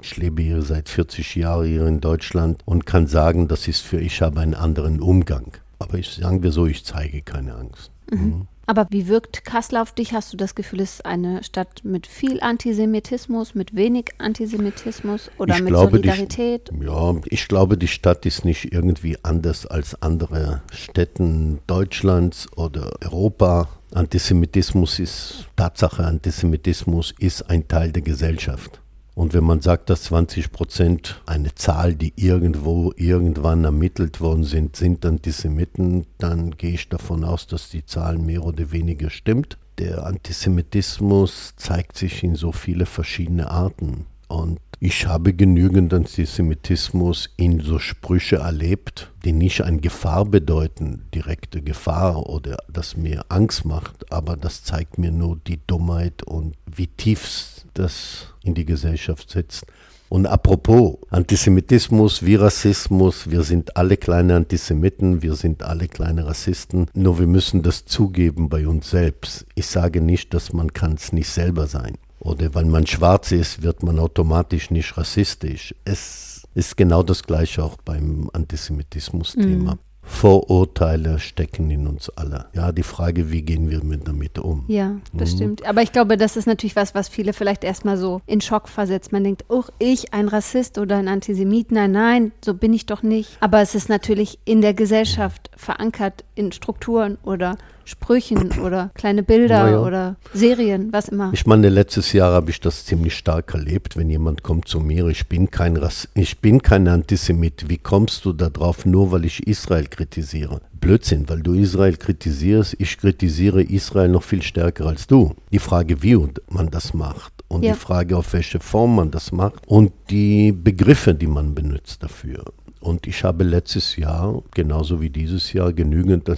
ich 0.02 0.18
lebe 0.18 0.42
hier 0.42 0.62
seit 0.64 0.90
40 0.90 1.36
Jahren 1.36 1.68
hier 1.68 1.86
in 1.86 2.02
Deutschland 2.02 2.62
und 2.66 2.86
kann 2.86 3.08
sagen, 3.08 3.48
das 3.48 3.68
ist 3.68 3.82
für 3.82 4.00
ich 4.00 4.22
habe 4.22 4.40
einen 4.40 4.56
anderen 4.56 5.00
Umgang. 5.00 5.52
Aber 5.80 5.98
ich 5.98 6.10
sagen 6.10 6.44
wir 6.44 6.52
so, 6.52 6.66
ich 6.66 6.84
zeige 6.84 7.22
keine 7.22 7.56
Angst. 7.56 7.92
Mhm. 8.12 8.48
Aber 8.66 8.88
wie 8.90 9.08
wirkt 9.08 9.44
Kassel 9.44 9.78
auf 9.78 9.94
dich? 9.94 10.14
Hast 10.14 10.32
du 10.34 10.38
das 10.38 10.56
Gefühl, 10.56 10.82
es 10.82 10.96
ist 10.96 11.06
eine 11.06 11.44
Stadt 11.44 11.84
mit 11.84 12.08
viel 12.08 12.42
Antisemitismus, 12.42 13.56
mit 13.56 13.76
wenig 13.76 14.12
Antisemitismus 14.18 15.32
oder 15.38 15.56
ich 15.56 15.62
mit 15.62 15.70
glaube, 15.70 15.92
Solidarität? 15.92 16.70
Die, 16.72 16.86
ja, 16.86 17.16
ich 17.26 17.48
glaube, 17.48 17.78
die 17.78 17.88
Stadt 17.88 18.26
ist 18.26 18.46
nicht 18.46 18.72
irgendwie 18.72 19.18
anders 19.24 19.66
als 19.66 20.02
andere 20.02 20.62
Städten 20.74 21.60
Deutschlands 21.68 22.48
oder 22.56 22.92
Europa. 23.02 23.68
Antisemitismus 23.94 25.00
ist 25.00 25.48
Tatsache, 25.56 26.06
Antisemitismus 26.06 27.14
ist 27.20 27.50
ein 27.50 27.68
Teil 27.68 27.92
der 27.92 28.04
Gesellschaft. 28.04 28.81
Und 29.14 29.34
wenn 29.34 29.44
man 29.44 29.62
sagt, 29.62 29.90
dass 29.90 30.04
20 30.04 30.52
Prozent 30.52 31.22
eine 31.26 31.54
Zahl, 31.54 31.96
die 31.96 32.14
irgendwo 32.16 32.94
irgendwann 32.96 33.66
ermittelt 33.66 34.22
worden 34.22 34.46
sind, 34.46 34.76
sind 34.76 35.06
Antisemiten, 35.06 36.06
dann 36.18 36.52
gehe 36.52 36.74
ich 36.74 36.88
davon 36.88 37.24
aus, 37.24 37.46
dass 37.48 37.70
die 37.70 37.86
Zahl 37.86 38.18
mehr 38.18 38.44
oder 38.44 38.72
weniger 38.72 39.10
stimmt. 39.10 39.58
Der 39.80 40.06
Antisemitismus 40.06 41.54
zeigt 41.58 41.98
sich 41.98 42.24
in 42.24 42.36
so 42.36 42.52
viele 42.52 42.86
verschiedene 42.86 43.52
Arten. 43.52 44.06
Und 44.28 44.60
ich 44.80 45.06
habe 45.06 45.34
genügend 45.34 45.94
Antisemitismus 45.94 47.30
in 47.36 47.60
so 47.60 47.80
Sprüche 47.80 48.38
erlebt, 48.38 49.12
die 49.26 49.34
nicht 49.34 49.62
eine 49.62 49.82
Gefahr 49.82 50.26
bedeuten, 50.26 51.04
direkte 51.14 51.62
Gefahr 51.62 52.28
oder 52.28 52.58
das 52.68 52.96
mir 52.96 53.26
Angst 53.30 53.66
macht, 53.66 54.12
aber 54.12 54.38
das 54.38 54.64
zeigt 54.64 54.98
mir 54.98 55.12
nur 55.12 55.38
die 55.46 55.60
Dummheit 55.68 56.24
und 56.24 56.56
wie 56.66 56.88
tief 56.88 57.61
das 57.74 58.28
in 58.44 58.54
die 58.54 58.66
Gesellschaft 58.66 59.30
sitzt. 59.30 59.66
Und 60.10 60.26
apropos 60.26 60.98
Antisemitismus 61.10 62.26
wie 62.26 62.36
Rassismus, 62.36 63.32
wir 63.32 63.44
sind 63.44 63.78
alle 63.78 63.96
kleine 63.96 64.36
Antisemiten, 64.36 65.22
wir 65.22 65.36
sind 65.36 65.64
alle 65.64 65.88
kleine 65.88 66.26
Rassisten, 66.26 66.88
nur 66.94 67.18
wir 67.18 67.28
müssen 67.28 67.62
das 67.62 67.86
zugeben 67.86 68.50
bei 68.50 68.68
uns 68.68 68.90
selbst. 68.90 69.46
Ich 69.56 69.68
sage 69.68 70.02
nicht, 70.02 70.34
dass 70.34 70.52
man 70.52 70.74
kann 70.74 70.96
es 70.96 71.14
nicht 71.14 71.30
selber 71.30 71.66
sein. 71.68 71.98
Oder 72.20 72.54
weil 72.54 72.66
man 72.66 72.86
schwarz 72.88 73.32
ist, 73.32 73.64
wird 73.64 73.84
man 73.84 74.00
automatisch 74.00 74.70
nicht 74.70 74.98
rassistisch. 74.98 75.74
Es 75.86 76.44
ist 76.56 76.76
genau 76.76 77.04
das 77.04 77.24
gleiche 77.24 77.64
auch 77.64 77.78
beim 77.78 78.30
Antisemitismus-Thema. 78.34 79.76
Mhm. 79.76 79.91
Vorurteile 80.04 81.20
stecken 81.20 81.70
in 81.70 81.88
uns 81.88 82.10
alle. 82.10 82.48
Ja, 82.54 82.72
die 82.72 82.84
Frage, 82.84 83.32
wie 83.32 83.44
gehen 83.44 83.70
wir 83.70 83.80
damit 83.98 84.40
um? 84.40 84.66
Ja, 84.68 84.96
das 85.14 85.34
mhm. 85.34 85.36
stimmt. 85.36 85.66
Aber 85.66 85.82
ich 85.82 85.92
glaube, 85.92 86.18
das 86.18 86.38
ist 86.38 86.48
natürlich 86.48 86.76
was, 86.76 86.96
was 86.96 87.08
viele 87.08 87.34
vielleicht 87.34 87.64
erstmal 87.64 87.98
so 87.98 88.22
in 88.26 88.42
Schock 88.42 88.68
versetzt. 88.68 89.12
Man 89.12 89.24
denkt, 89.24 89.46
oh, 89.50 89.64
ich, 89.80 90.14
ein 90.14 90.28
Rassist 90.28 90.78
oder 90.78 90.98
ein 90.98 91.08
Antisemit, 91.08 91.72
nein, 91.72 91.92
nein, 91.92 92.32
so 92.44 92.54
bin 92.54 92.74
ich 92.74 92.86
doch 92.86 93.04
nicht. 93.04 93.38
Aber 93.40 93.62
es 93.62 93.76
ist 93.76 93.90
natürlich 93.90 94.40
in 94.46 94.62
der 94.62 94.74
Gesellschaft 94.74 95.50
verankert 95.56 96.24
in 96.36 96.52
Strukturen 96.52 97.18
oder 97.24 97.58
Sprüchen 97.86 98.60
oder 98.60 98.92
kleine 98.94 99.24
Bilder 99.24 99.64
naja. 99.64 99.80
oder 99.82 100.16
Serien, 100.34 100.92
was 100.92 101.10
immer. 101.10 101.32
Ich 101.34 101.46
meine, 101.46 101.70
letztes 101.70 102.14
Jahr 102.14 102.34
habe 102.34 102.52
ich 102.52 102.60
das 102.60 102.86
ziemlich 102.86 103.16
stark 103.16 103.54
erlebt, 103.54 103.98
wenn 103.98 104.10
jemand 104.10 104.44
kommt 104.44 104.68
zu 104.68 104.80
mir, 104.80 105.08
ich 105.08 105.28
bin 105.28 105.50
kein 105.50 105.78
Rass 105.78 106.08
ich 106.14 106.40
bin 106.40 106.62
kein 106.62 106.88
Antisemit. 106.88 107.70
Wie 107.70 107.78
kommst 107.78 108.26
du 108.26 108.34
da 108.34 108.50
drauf, 108.50 108.86
nur 108.86 109.12
weil 109.12 109.26
ich 109.26 109.48
Israel 109.48 109.88
kritisiere? 109.88 110.62
Blödsinn, 110.80 111.30
weil 111.30 111.42
du 111.42 111.54
Israel 111.54 111.96
kritisierst, 111.96 112.76
ich 112.80 112.98
kritisiere 112.98 113.62
Israel 113.62 114.10
noch 114.10 114.24
viel 114.24 114.42
stärker 114.42 114.88
als 114.88 115.06
du. 115.08 115.36
Die 115.52 115.60
Frage, 115.60 116.02
wie 116.02 116.18
man 116.50 116.70
das 116.70 116.94
macht 116.94 117.34
und 117.48 117.64
ja. 117.64 117.74
die 117.74 117.80
Frage, 117.80 118.18
auf 118.18 118.34
welche 118.34 118.60
Form 118.60 118.96
man 118.96 119.12
das 119.12 119.32
macht 119.32 119.68
und 119.68 119.92
die 120.10 120.52
Begriffe, 120.52 121.14
die 121.14 121.28
man 121.28 121.54
benutzt 121.54 122.02
dafür. 122.02 122.46
Und 122.82 123.08
ich 123.08 123.24
habe 123.24 123.44
letztes 123.44 123.96
Jahr, 123.96 124.42
genauso 124.54 125.02
wie 125.02 125.10
dieses 125.10 125.54
Jahr, 125.54 125.72
genügend 125.72 126.30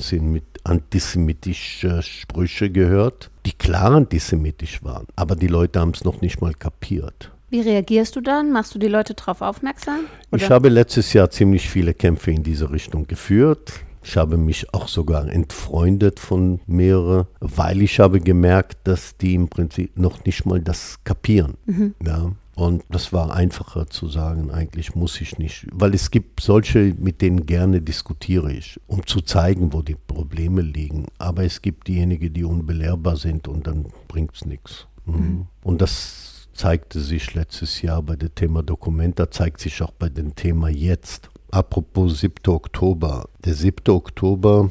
antisemitische 0.64 2.02
Sprüche 2.02 2.70
gehört, 2.70 3.32
die 3.46 3.54
klar 3.54 3.92
antisemitisch 3.92 4.84
waren. 4.84 5.08
Aber 5.16 5.36
die 5.36 5.48
Leute 5.48 5.80
haben 5.80 5.92
es 5.92 6.04
noch 6.04 6.22
nicht 6.22 6.42
mal 6.42 6.54
kapiert. 6.54 7.32
Wie 7.50 7.62
reagierst 7.62 8.16
du 8.16 8.22
dann? 8.22 8.52
Machst 8.52 8.76
du 8.76 8.80
die 8.80 8.88
Leute 8.88 9.14
darauf 9.14 9.42
aufmerksam? 9.42 10.02
Oder? 10.32 10.44
Ich 10.44 10.50
habe 10.50 10.70
letztes 10.70 11.14
Jahr 11.14 11.30
ziemlich 11.30 11.70
viele 11.70 11.94
Kämpfe 11.94 12.32
in 12.32 12.44
diese 12.44 12.72
Richtung 12.72 13.08
geführt. 13.08 13.74
Ich 14.04 14.18
habe 14.18 14.38
mich 14.38 14.74
auch 14.74 14.88
sogar 14.88 15.30
entfreundet 15.30 16.20
von 16.20 16.60
mehreren, 16.66 17.26
weil 17.40 17.82
ich 17.82 18.00
habe 18.00 18.20
gemerkt, 18.20 18.80
dass 18.84 19.16
die 19.18 19.36
im 19.36 19.48
Prinzip 19.48 19.98
noch 19.98 20.26
nicht 20.26 20.46
mal 20.46 20.60
das 20.60 21.00
kapieren. 21.04 21.54
Mhm. 21.66 21.96
Ja. 22.06 22.32
Und 22.56 22.84
das 22.90 23.12
war 23.12 23.34
einfacher 23.34 23.88
zu 23.88 24.08
sagen, 24.08 24.52
eigentlich 24.52 24.94
muss 24.94 25.20
ich 25.22 25.40
nicht, 25.40 25.68
weil 25.72 25.96
es 25.96 26.12
gibt 26.12 26.40
solche, 26.40 26.94
mit 27.00 27.22
denen 27.22 27.48
gerne 27.48 27.82
diskutiere 27.82 28.54
ich, 28.54 28.80
um 28.86 29.06
zu 29.08 29.22
zeigen, 29.22 29.74
wo 29.74 29.82
die 29.82 29.96
Probleme 29.96 30.62
liegen. 30.62 31.08
Aber 31.18 31.44
es 31.44 31.62
gibt 31.62 31.88
diejenigen, 31.88 32.32
die 32.32 32.44
unbelehrbar 32.44 33.18
sind 33.18 33.48
und 33.48 33.66
dann 33.66 33.88
bringt 34.08 34.36
es 34.36 34.46
nichts. 34.46 34.88
Mhm. 35.06 35.16
mhm. 35.16 35.48
Und 35.64 35.82
das 35.82 36.48
zeigte 36.54 37.00
sich 37.00 37.34
letztes 37.34 37.82
Jahr 37.82 38.04
bei 38.04 38.16
dem 38.16 38.34
Thema 38.36 38.62
Dokumenta, 38.62 39.32
zeigt 39.32 39.60
sich 39.60 39.82
auch 39.82 39.92
bei 39.92 40.10
dem 40.10 40.36
Thema 40.36 40.70
jetzt. 40.70 41.30
Apropos 41.50 42.20
7. 42.20 42.36
Oktober. 42.48 43.28
Der 43.44 43.56
7. 43.56 43.92
Oktober 43.94 44.70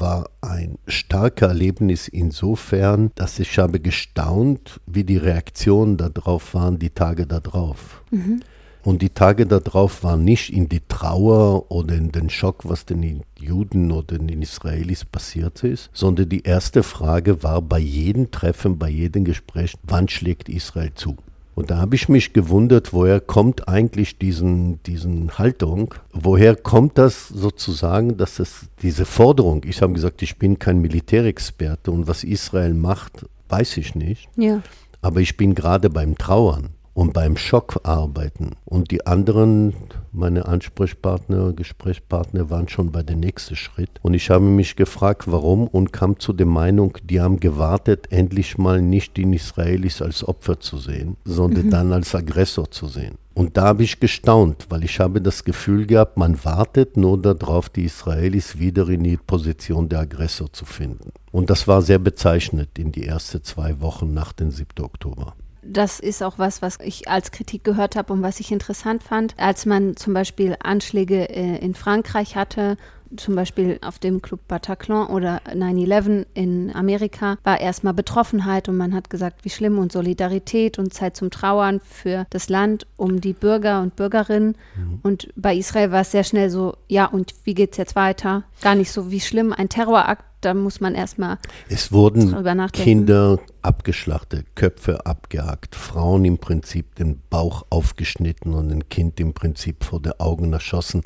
war 0.00 0.30
ein 0.40 0.78
starker 0.86 1.48
Erlebnis 1.48 2.08
insofern, 2.08 3.10
dass 3.14 3.38
ich 3.38 3.58
habe 3.58 3.80
gestaunt, 3.80 4.80
wie 4.86 5.04
die 5.04 5.16
Reaktionen 5.16 5.96
darauf 5.96 6.54
waren, 6.54 6.78
die 6.78 6.90
Tage 6.90 7.26
darauf. 7.26 8.02
Mhm. 8.10 8.40
Und 8.84 9.00
die 9.00 9.10
Tage 9.10 9.46
darauf 9.46 10.02
waren 10.02 10.24
nicht 10.24 10.52
in 10.52 10.68
die 10.68 10.82
Trauer 10.88 11.70
oder 11.70 11.94
in 11.94 12.10
den 12.10 12.30
Schock, 12.30 12.68
was 12.68 12.84
den 12.84 13.22
Juden 13.38 13.92
oder 13.92 14.18
den 14.18 14.42
Israelis 14.42 15.04
passiert 15.04 15.62
ist, 15.62 15.88
sondern 15.92 16.28
die 16.28 16.42
erste 16.42 16.82
Frage 16.82 17.44
war 17.44 17.62
bei 17.62 17.78
jedem 17.78 18.32
Treffen, 18.32 18.78
bei 18.78 18.88
jedem 18.88 19.24
Gespräch, 19.24 19.74
wann 19.84 20.08
schlägt 20.08 20.48
Israel 20.48 20.92
zu? 20.94 21.16
Und 21.54 21.70
da 21.70 21.76
habe 21.76 21.94
ich 21.96 22.08
mich 22.08 22.32
gewundert, 22.32 22.92
woher 22.92 23.20
kommt 23.20 23.68
eigentlich 23.68 24.18
diesen, 24.18 24.82
diesen 24.84 25.38
Haltung, 25.38 25.94
woher 26.12 26.56
kommt 26.56 26.96
das 26.96 27.28
sozusagen, 27.28 28.16
dass 28.16 28.38
es 28.38 28.68
diese 28.80 29.04
Forderung, 29.04 29.62
ich 29.66 29.82
habe 29.82 29.92
gesagt, 29.92 30.22
ich 30.22 30.38
bin 30.38 30.58
kein 30.58 30.80
Militärexperte 30.80 31.90
und 31.90 32.08
was 32.08 32.24
Israel 32.24 32.72
macht, 32.72 33.26
weiß 33.48 33.76
ich 33.76 33.94
nicht. 33.94 34.28
Ja. 34.36 34.62
Aber 35.02 35.20
ich 35.20 35.36
bin 35.36 35.54
gerade 35.54 35.90
beim 35.90 36.16
Trauern 36.16 36.70
und 36.94 37.12
beim 37.12 37.36
Schock 37.36 37.80
arbeiten. 37.84 38.56
Und 38.64 38.90
die 38.90 39.06
anderen, 39.06 39.74
meine 40.12 40.46
Ansprechpartner, 40.46 41.52
Gesprächspartner 41.52 42.50
waren 42.50 42.68
schon 42.68 42.92
bei 42.92 43.02
dem 43.02 43.20
nächsten 43.20 43.56
Schritt. 43.56 43.90
Und 44.02 44.14
ich 44.14 44.30
habe 44.30 44.44
mich 44.44 44.76
gefragt, 44.76 45.30
warum 45.30 45.66
und 45.66 45.92
kam 45.92 46.18
zu 46.18 46.32
der 46.32 46.46
Meinung, 46.46 46.98
die 47.02 47.20
haben 47.20 47.40
gewartet, 47.40 48.08
endlich 48.10 48.58
mal 48.58 48.82
nicht 48.82 49.16
die 49.16 49.22
Israelis 49.22 50.02
als 50.02 50.26
Opfer 50.26 50.60
zu 50.60 50.76
sehen, 50.76 51.16
sondern 51.24 51.66
mhm. 51.66 51.70
dann 51.70 51.92
als 51.92 52.14
Aggressor 52.14 52.70
zu 52.70 52.88
sehen. 52.88 53.16
Und 53.34 53.56
da 53.56 53.64
habe 53.64 53.82
ich 53.82 53.98
gestaunt, 53.98 54.66
weil 54.68 54.84
ich 54.84 55.00
habe 55.00 55.22
das 55.22 55.44
Gefühl 55.44 55.86
gehabt, 55.86 56.18
man 56.18 56.44
wartet 56.44 56.98
nur 56.98 57.20
darauf, 57.20 57.70
die 57.70 57.84
Israelis 57.84 58.58
wieder 58.58 58.86
in 58.90 59.04
die 59.04 59.16
Position 59.16 59.88
der 59.88 60.00
Aggressor 60.00 60.52
zu 60.52 60.66
finden. 60.66 61.12
Und 61.30 61.48
das 61.48 61.66
war 61.66 61.80
sehr 61.80 61.98
bezeichnend 61.98 62.78
in 62.78 62.92
die 62.92 63.06
ersten 63.06 63.42
zwei 63.42 63.80
Wochen 63.80 64.12
nach 64.12 64.34
dem 64.34 64.50
7. 64.50 64.84
Oktober 64.84 65.34
das 65.62 66.00
ist 66.00 66.22
auch 66.22 66.38
was, 66.38 66.60
was 66.60 66.78
ich 66.80 67.08
als 67.08 67.30
Kritik 67.30 67.64
gehört 67.64 67.96
habe 67.96 68.12
und 68.12 68.22
was 68.22 68.40
ich 68.40 68.50
interessant 68.52 69.02
fand, 69.02 69.34
als 69.38 69.64
man 69.66 69.96
zum 69.96 70.12
Beispiel 70.12 70.56
Anschläge 70.62 71.28
äh, 71.28 71.58
in 71.58 71.74
Frankreich 71.74 72.36
hatte, 72.36 72.76
zum 73.16 73.34
Beispiel 73.34 73.78
auf 73.82 73.98
dem 73.98 74.22
Club 74.22 74.40
Bataclan 74.48 75.08
oder 75.08 75.42
9-11 75.46 76.26
in 76.34 76.74
Amerika, 76.74 77.36
war 77.44 77.60
erstmal 77.60 77.94
Betroffenheit 77.94 78.68
und 78.68 78.76
man 78.76 78.94
hat 78.94 79.10
gesagt, 79.10 79.44
wie 79.44 79.50
schlimm 79.50 79.78
und 79.78 79.92
Solidarität 79.92 80.78
und 80.78 80.94
Zeit 80.94 81.16
zum 81.16 81.30
Trauern 81.30 81.80
für 81.80 82.26
das 82.30 82.48
Land, 82.48 82.86
um 82.96 83.20
die 83.20 83.34
Bürger 83.34 83.82
und 83.82 83.96
Bürgerinnen. 83.96 84.56
Mhm. 84.76 85.00
Und 85.02 85.28
bei 85.36 85.54
Israel 85.54 85.92
war 85.92 86.00
es 86.00 86.10
sehr 86.10 86.24
schnell 86.24 86.50
so, 86.50 86.76
ja, 86.88 87.06
und 87.06 87.34
wie 87.44 87.54
geht 87.54 87.72
es 87.72 87.78
jetzt 87.78 87.96
weiter? 87.96 88.44
Gar 88.62 88.76
nicht 88.76 88.90
so, 88.90 89.10
wie 89.10 89.20
schlimm 89.20 89.52
ein 89.52 89.68
Terrorakt 89.68 90.24
da 90.44 90.54
muss 90.54 90.80
man 90.80 90.94
erstmal 90.94 91.38
Es 91.68 91.92
wurden 91.92 92.44
Kinder 92.72 93.38
abgeschlachtet, 93.62 94.46
Köpfe 94.54 95.06
abgehackt, 95.06 95.74
Frauen 95.74 96.24
im 96.24 96.38
Prinzip 96.38 96.94
den 96.96 97.22
Bauch 97.30 97.64
aufgeschnitten 97.70 98.52
und 98.54 98.70
ein 98.70 98.88
Kind 98.88 99.18
im 99.20 99.32
Prinzip 99.32 99.84
vor 99.84 100.00
den 100.00 100.18
Augen 100.20 100.52
erschossen. 100.52 101.02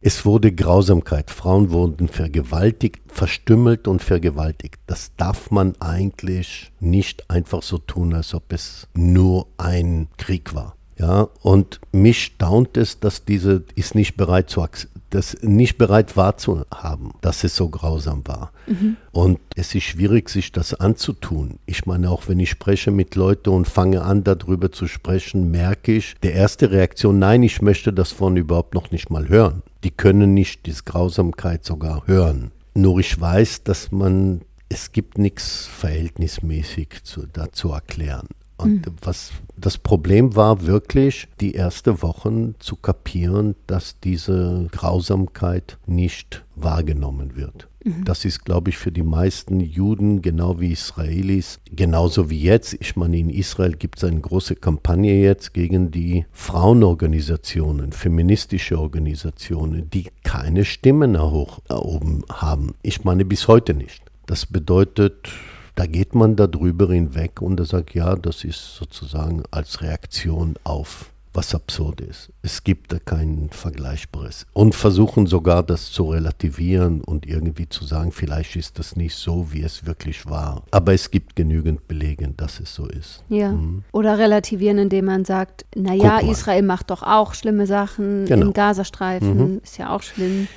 Es 0.00 0.24
wurde 0.24 0.52
Grausamkeit. 0.52 1.30
Frauen 1.30 1.70
wurden 1.70 2.08
vergewaltigt, 2.08 3.00
verstümmelt 3.08 3.88
und 3.88 4.02
vergewaltigt. 4.02 4.76
Das 4.86 5.12
darf 5.16 5.50
man 5.50 5.74
eigentlich 5.80 6.70
nicht 6.80 7.30
einfach 7.30 7.62
so 7.62 7.78
tun, 7.78 8.14
als 8.14 8.34
ob 8.34 8.52
es 8.52 8.86
nur 8.94 9.46
ein 9.56 10.08
Krieg 10.16 10.54
war. 10.54 10.75
Ja, 10.98 11.28
und 11.42 11.80
mich 11.92 12.24
staunt 12.24 12.76
es, 12.76 13.00
dass 13.00 13.24
diese 13.24 13.64
ist 13.74 13.94
nicht 13.94 14.16
bereit 14.16 14.48
zu 14.48 14.62
das 15.10 15.36
nicht 15.42 15.78
bereit 15.78 16.16
wahrzuhaben, 16.16 17.12
dass 17.20 17.44
es 17.44 17.54
so 17.54 17.68
grausam 17.68 18.22
war. 18.26 18.52
Mhm. 18.66 18.96
Und 19.12 19.38
es 19.54 19.74
ist 19.74 19.84
schwierig, 19.84 20.28
sich 20.28 20.52
das 20.52 20.74
anzutun. 20.74 21.58
Ich 21.64 21.86
meine, 21.86 22.10
auch 22.10 22.28
wenn 22.28 22.40
ich 22.40 22.50
spreche 22.50 22.90
mit 22.90 23.14
Leuten 23.14 23.50
und 23.50 23.68
fange 23.68 24.02
an, 24.02 24.24
darüber 24.24 24.72
zu 24.72 24.88
sprechen, 24.88 25.50
merke 25.50 25.92
ich, 25.92 26.16
der 26.22 26.34
erste 26.34 26.70
Reaktion, 26.70 27.18
nein, 27.18 27.42
ich 27.42 27.62
möchte 27.62 27.92
das 27.92 28.12
von 28.12 28.36
überhaupt 28.36 28.74
noch 28.74 28.90
nicht 28.90 29.10
mal 29.10 29.28
hören. 29.28 29.62
Die 29.84 29.90
können 29.90 30.34
nicht 30.34 30.66
diese 30.66 30.82
Grausamkeit 30.82 31.64
sogar 31.64 32.06
hören. 32.06 32.50
Nur 32.74 32.98
ich 32.98 33.18
weiß, 33.18 33.62
dass 33.62 33.92
man, 33.92 34.42
es 34.68 34.92
gibt 34.92 35.18
nichts 35.18 35.66
verhältnismäßig 35.66 37.04
zu, 37.04 37.26
dazu 37.32 37.70
erklären. 37.70 38.26
Und 38.56 38.86
mhm. 38.86 38.92
was 39.02 39.32
das 39.56 39.78
Problem 39.78 40.36
war 40.36 40.66
wirklich, 40.66 41.28
die 41.40 41.54
ersten 41.54 42.02
Wochen 42.02 42.54
zu 42.58 42.76
kapieren, 42.76 43.54
dass 43.66 44.00
diese 44.00 44.68
Grausamkeit 44.72 45.78
nicht 45.86 46.44
wahrgenommen 46.54 47.36
wird. 47.36 47.68
Mhm. 47.84 48.04
Das 48.04 48.24
ist, 48.24 48.44
glaube 48.44 48.70
ich, 48.70 48.78
für 48.78 48.92
die 48.92 49.02
meisten 49.02 49.60
Juden, 49.60 50.20
genau 50.20 50.60
wie 50.60 50.72
Israelis, 50.72 51.60
genauso 51.70 52.28
wie 52.30 52.40
jetzt. 52.40 52.76
Ich 52.80 52.96
meine, 52.96 53.18
in 53.18 53.30
Israel 53.30 53.76
gibt 53.76 53.98
es 53.98 54.04
eine 54.04 54.20
große 54.20 54.56
Kampagne 54.56 55.20
jetzt 55.22 55.54
gegen 55.54 55.90
die 55.90 56.26
Frauenorganisationen, 56.32 57.92
feministische 57.92 58.78
Organisationen, 58.78 59.88
die 59.90 60.08
keine 60.24 60.64
Stimmen 60.64 61.14
erhoben 61.14 62.24
haben. 62.30 62.74
Ich 62.82 63.04
meine, 63.04 63.24
bis 63.24 63.48
heute 63.48 63.72
nicht. 63.72 64.02
Das 64.26 64.44
bedeutet, 64.44 65.30
da 65.76 65.86
geht 65.86 66.14
man 66.14 66.36
darüber 66.36 66.92
hinweg 66.92 67.40
und 67.40 67.60
er 67.60 67.66
sagt, 67.66 67.94
ja, 67.94 68.16
das 68.16 68.44
ist 68.44 68.74
sozusagen 68.76 69.42
als 69.50 69.82
Reaktion 69.82 70.54
auf 70.64 71.12
was 71.36 71.54
absurd 71.54 72.00
ist. 72.00 72.32
Es 72.40 72.64
gibt 72.64 72.94
da 72.94 72.98
kein 72.98 73.50
Vergleichbares. 73.52 74.46
Und 74.54 74.74
versuchen 74.74 75.26
sogar 75.26 75.62
das 75.62 75.92
zu 75.92 76.08
relativieren 76.08 77.02
und 77.02 77.26
irgendwie 77.26 77.68
zu 77.68 77.84
sagen, 77.84 78.10
vielleicht 78.10 78.56
ist 78.56 78.78
das 78.78 78.96
nicht 78.96 79.14
so, 79.14 79.52
wie 79.52 79.60
es 79.60 79.84
wirklich 79.84 80.24
war. 80.24 80.62
Aber 80.70 80.94
es 80.94 81.10
gibt 81.10 81.36
genügend 81.36 81.86
Belege, 81.88 82.26
dass 82.34 82.58
es 82.58 82.74
so 82.74 82.86
ist. 82.86 83.22
Ja. 83.28 83.52
Mhm. 83.52 83.84
Oder 83.92 84.18
relativieren, 84.18 84.78
indem 84.78 85.04
man 85.04 85.26
sagt, 85.26 85.66
naja, 85.76 86.20
Israel 86.20 86.62
macht 86.62 86.90
doch 86.90 87.02
auch 87.02 87.34
schlimme 87.34 87.66
Sachen 87.66 88.24
genau. 88.24 88.46
im 88.46 88.52
Gazastreifen, 88.54 89.36
mhm. 89.36 89.60
ist 89.62 89.76
ja 89.76 89.94
auch 89.94 90.02
schlimm 90.02 90.48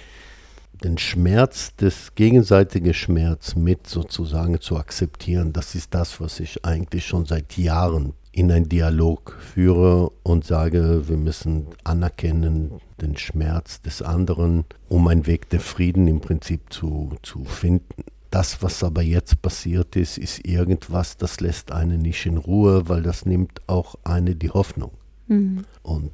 den 0.83 0.97
Schmerz, 0.97 1.73
das 1.77 2.15
gegenseitige 2.15 2.93
Schmerz 2.93 3.55
mit 3.55 3.87
sozusagen 3.87 4.61
zu 4.61 4.77
akzeptieren, 4.77 5.53
das 5.53 5.75
ist 5.75 5.93
das, 5.93 6.21
was 6.21 6.39
ich 6.39 6.65
eigentlich 6.65 7.05
schon 7.05 7.25
seit 7.25 7.57
Jahren 7.57 8.13
in 8.31 8.51
einen 8.51 8.69
Dialog 8.69 9.37
führe 9.39 10.11
und 10.23 10.45
sage, 10.45 11.07
wir 11.07 11.17
müssen 11.17 11.67
anerkennen 11.83 12.79
den 13.01 13.17
Schmerz 13.17 13.81
des 13.81 14.01
anderen, 14.01 14.65
um 14.87 15.07
einen 15.07 15.27
Weg 15.27 15.49
der 15.49 15.59
Frieden 15.59 16.07
im 16.07 16.21
Prinzip 16.21 16.71
zu, 16.71 17.11
zu 17.23 17.43
finden. 17.43 18.03
Das, 18.31 18.61
was 18.61 18.83
aber 18.83 19.01
jetzt 19.01 19.41
passiert 19.41 19.95
ist, 19.95 20.17
ist 20.19 20.45
irgendwas, 20.45 21.17
das 21.17 21.39
lässt 21.39 21.71
einen 21.71 22.01
nicht 22.01 22.25
in 22.27 22.37
Ruhe, 22.37 22.87
weil 22.87 23.01
das 23.01 23.25
nimmt 23.25 23.61
auch 23.67 23.95
eine 24.03 24.35
die 24.35 24.51
Hoffnung. 24.51 24.91
Mhm. 25.27 25.65
Und 25.81 26.11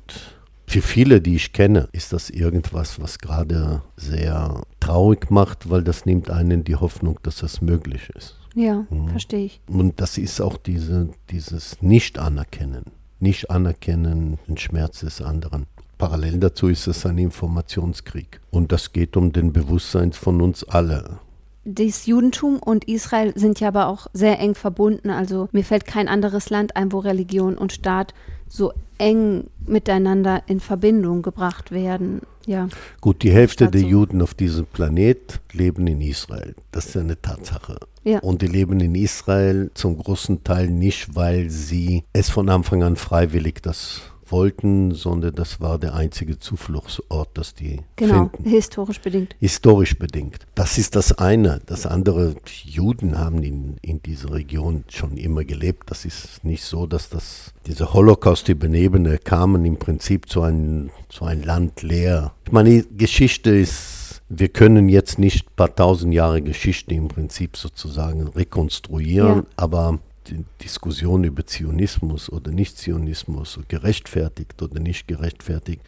für 0.68 0.82
viele, 0.82 1.22
die 1.22 1.36
ich 1.36 1.54
kenne, 1.54 1.88
ist 1.92 2.14
das 2.14 2.30
irgendwas, 2.30 3.00
was 3.00 3.20
gerade 3.20 3.82
sehr 3.98 4.64
traurig 4.80 5.30
macht, 5.30 5.70
weil 5.70 5.84
das 5.84 6.06
nimmt 6.06 6.30
einen 6.30 6.64
die 6.64 6.76
Hoffnung, 6.76 7.20
dass 7.24 7.38
das 7.38 7.62
möglich 7.62 8.10
ist. 8.16 8.36
Ja, 8.56 8.86
mhm. 8.90 9.10
verstehe 9.10 9.46
ich. 9.46 9.62
Und 9.68 10.00
das 10.02 10.18
ist 10.18 10.42
auch 10.42 10.58
diese, 10.58 11.10
dieses 11.30 11.82
Nicht-Anerkennen. 11.82 12.86
Nicht 13.20 13.50
anerkennen 13.50 14.40
den 14.48 14.58
Schmerz 14.58 15.02
des 15.02 15.22
anderen. 15.22 15.68
Parallel 15.98 16.40
dazu 16.40 16.68
ist 16.68 16.88
es 16.88 17.06
ein 17.06 17.18
Informationskrieg. 17.18 18.42
Und 18.52 18.72
das 18.72 18.92
geht 18.92 19.16
um 19.16 19.32
den 19.32 19.54
Bewusstsein 19.54 20.12
von 20.12 20.42
uns 20.42 20.64
alle 20.64 21.20
das 21.66 22.06
Judentum 22.06 22.60
und 22.60 22.88
Israel 22.88 23.34
sind 23.36 23.60
ja 23.60 23.70
aber 23.70 23.88
auch 23.88 24.06
sehr 24.14 24.40
eng 24.40 24.54
verbunden. 24.54 25.10
Also 25.10 25.50
mir 25.52 25.64
fällt 25.64 25.86
kein 25.86 26.08
anderes 26.08 26.52
Land 26.52 26.76
ein, 26.76 26.92
wo 26.92 27.00
Religion 27.00 27.58
und 27.58 27.74
Staat 27.74 28.14
so 28.48 28.74
eng 28.98 29.50
miteinander 29.66 30.44
in 30.48 30.60
Verbindung 30.60 31.22
gebracht 31.22 31.72
werden. 31.72 32.22
Ja. 32.46 32.68
Gut, 33.02 33.24
die 33.24 33.32
Hälfte 33.32 33.70
der 33.70 33.82
Juden 33.82 34.22
auf 34.22 34.34
diesem 34.36 34.66
Planet 34.68 35.42
leben 35.52 35.88
in 35.88 36.00
Israel. 36.02 36.56
Das 36.72 36.88
ist 36.88 36.98
eine 36.98 37.20
Tatsache. 37.20 37.78
Ja. 38.04 38.20
Und 38.20 38.44
die 38.44 38.48
leben 38.48 38.80
in 38.80 38.94
Israel 38.94 39.72
zum 39.74 39.98
großen 39.98 40.44
Teil 40.44 40.70
nicht, 40.70 41.16
weil 41.16 41.50
sie 41.50 42.04
es 42.14 42.30
von 42.30 42.50
Anfang 42.50 42.84
an 42.84 42.96
freiwillig 42.96 43.62
das 43.64 44.02
wollten, 44.32 44.94
sondern 44.94 45.34
das 45.36 45.62
war 45.62 45.78
der 45.80 45.94
einzige 45.94 46.40
Zufluchtsort, 46.40 47.30
das 47.34 47.54
die 47.54 47.82
genau, 47.96 48.30
finden. 48.30 48.50
historisch 48.50 49.00
bedingt. 49.02 49.36
Historisch 49.40 49.98
bedingt. 49.98 50.46
Das 50.56 50.78
ist 50.78 50.96
das 50.96 51.18
eine. 51.18 51.62
Das 51.66 51.86
andere, 51.86 52.36
Juden 52.64 53.18
haben 53.18 53.44
in, 53.44 53.78
in 53.82 54.02
dieser 54.02 54.34
Region 54.34 54.84
schon 54.90 55.18
immer 55.18 55.44
gelebt. 55.44 55.90
Das 55.92 56.06
ist 56.06 56.44
nicht 56.44 56.64
so, 56.64 56.88
dass 56.88 57.10
das 57.10 57.54
diese 57.68 57.94
Holocaust-Überlebende 57.94 59.18
kamen 59.18 59.66
im 59.66 59.78
Prinzip 59.78 60.30
zu 60.30 60.42
einem, 60.42 60.90
zu 61.10 61.26
einem 61.26 61.44
Land 61.44 61.82
leer. 61.82 62.34
Ich 62.46 62.52
meine, 62.52 62.84
die 62.84 62.98
Geschichte 62.98 63.52
ist 63.52 64.06
wir 64.28 64.50
können 64.50 64.90
jetzt 64.90 65.20
nicht 65.20 65.48
ein 65.48 65.56
paar 65.56 65.76
tausend 65.76 66.14
Jahre 66.14 66.42
Geschichte 66.42 66.96
im 66.96 67.08
Prinzip 67.08 67.58
sozusagen 67.58 68.28
rekonstruieren, 68.28 69.38
ja. 69.38 69.46
aber 69.56 70.00
die 70.28 70.46
Diskussion 70.62 71.24
über 71.24 71.46
Zionismus 71.46 72.32
oder 72.32 72.52
Nicht-Zionismus, 72.52 73.60
gerechtfertigt 73.68 74.62
oder 74.62 74.80
nicht 74.80 75.08
gerechtfertigt. 75.08 75.82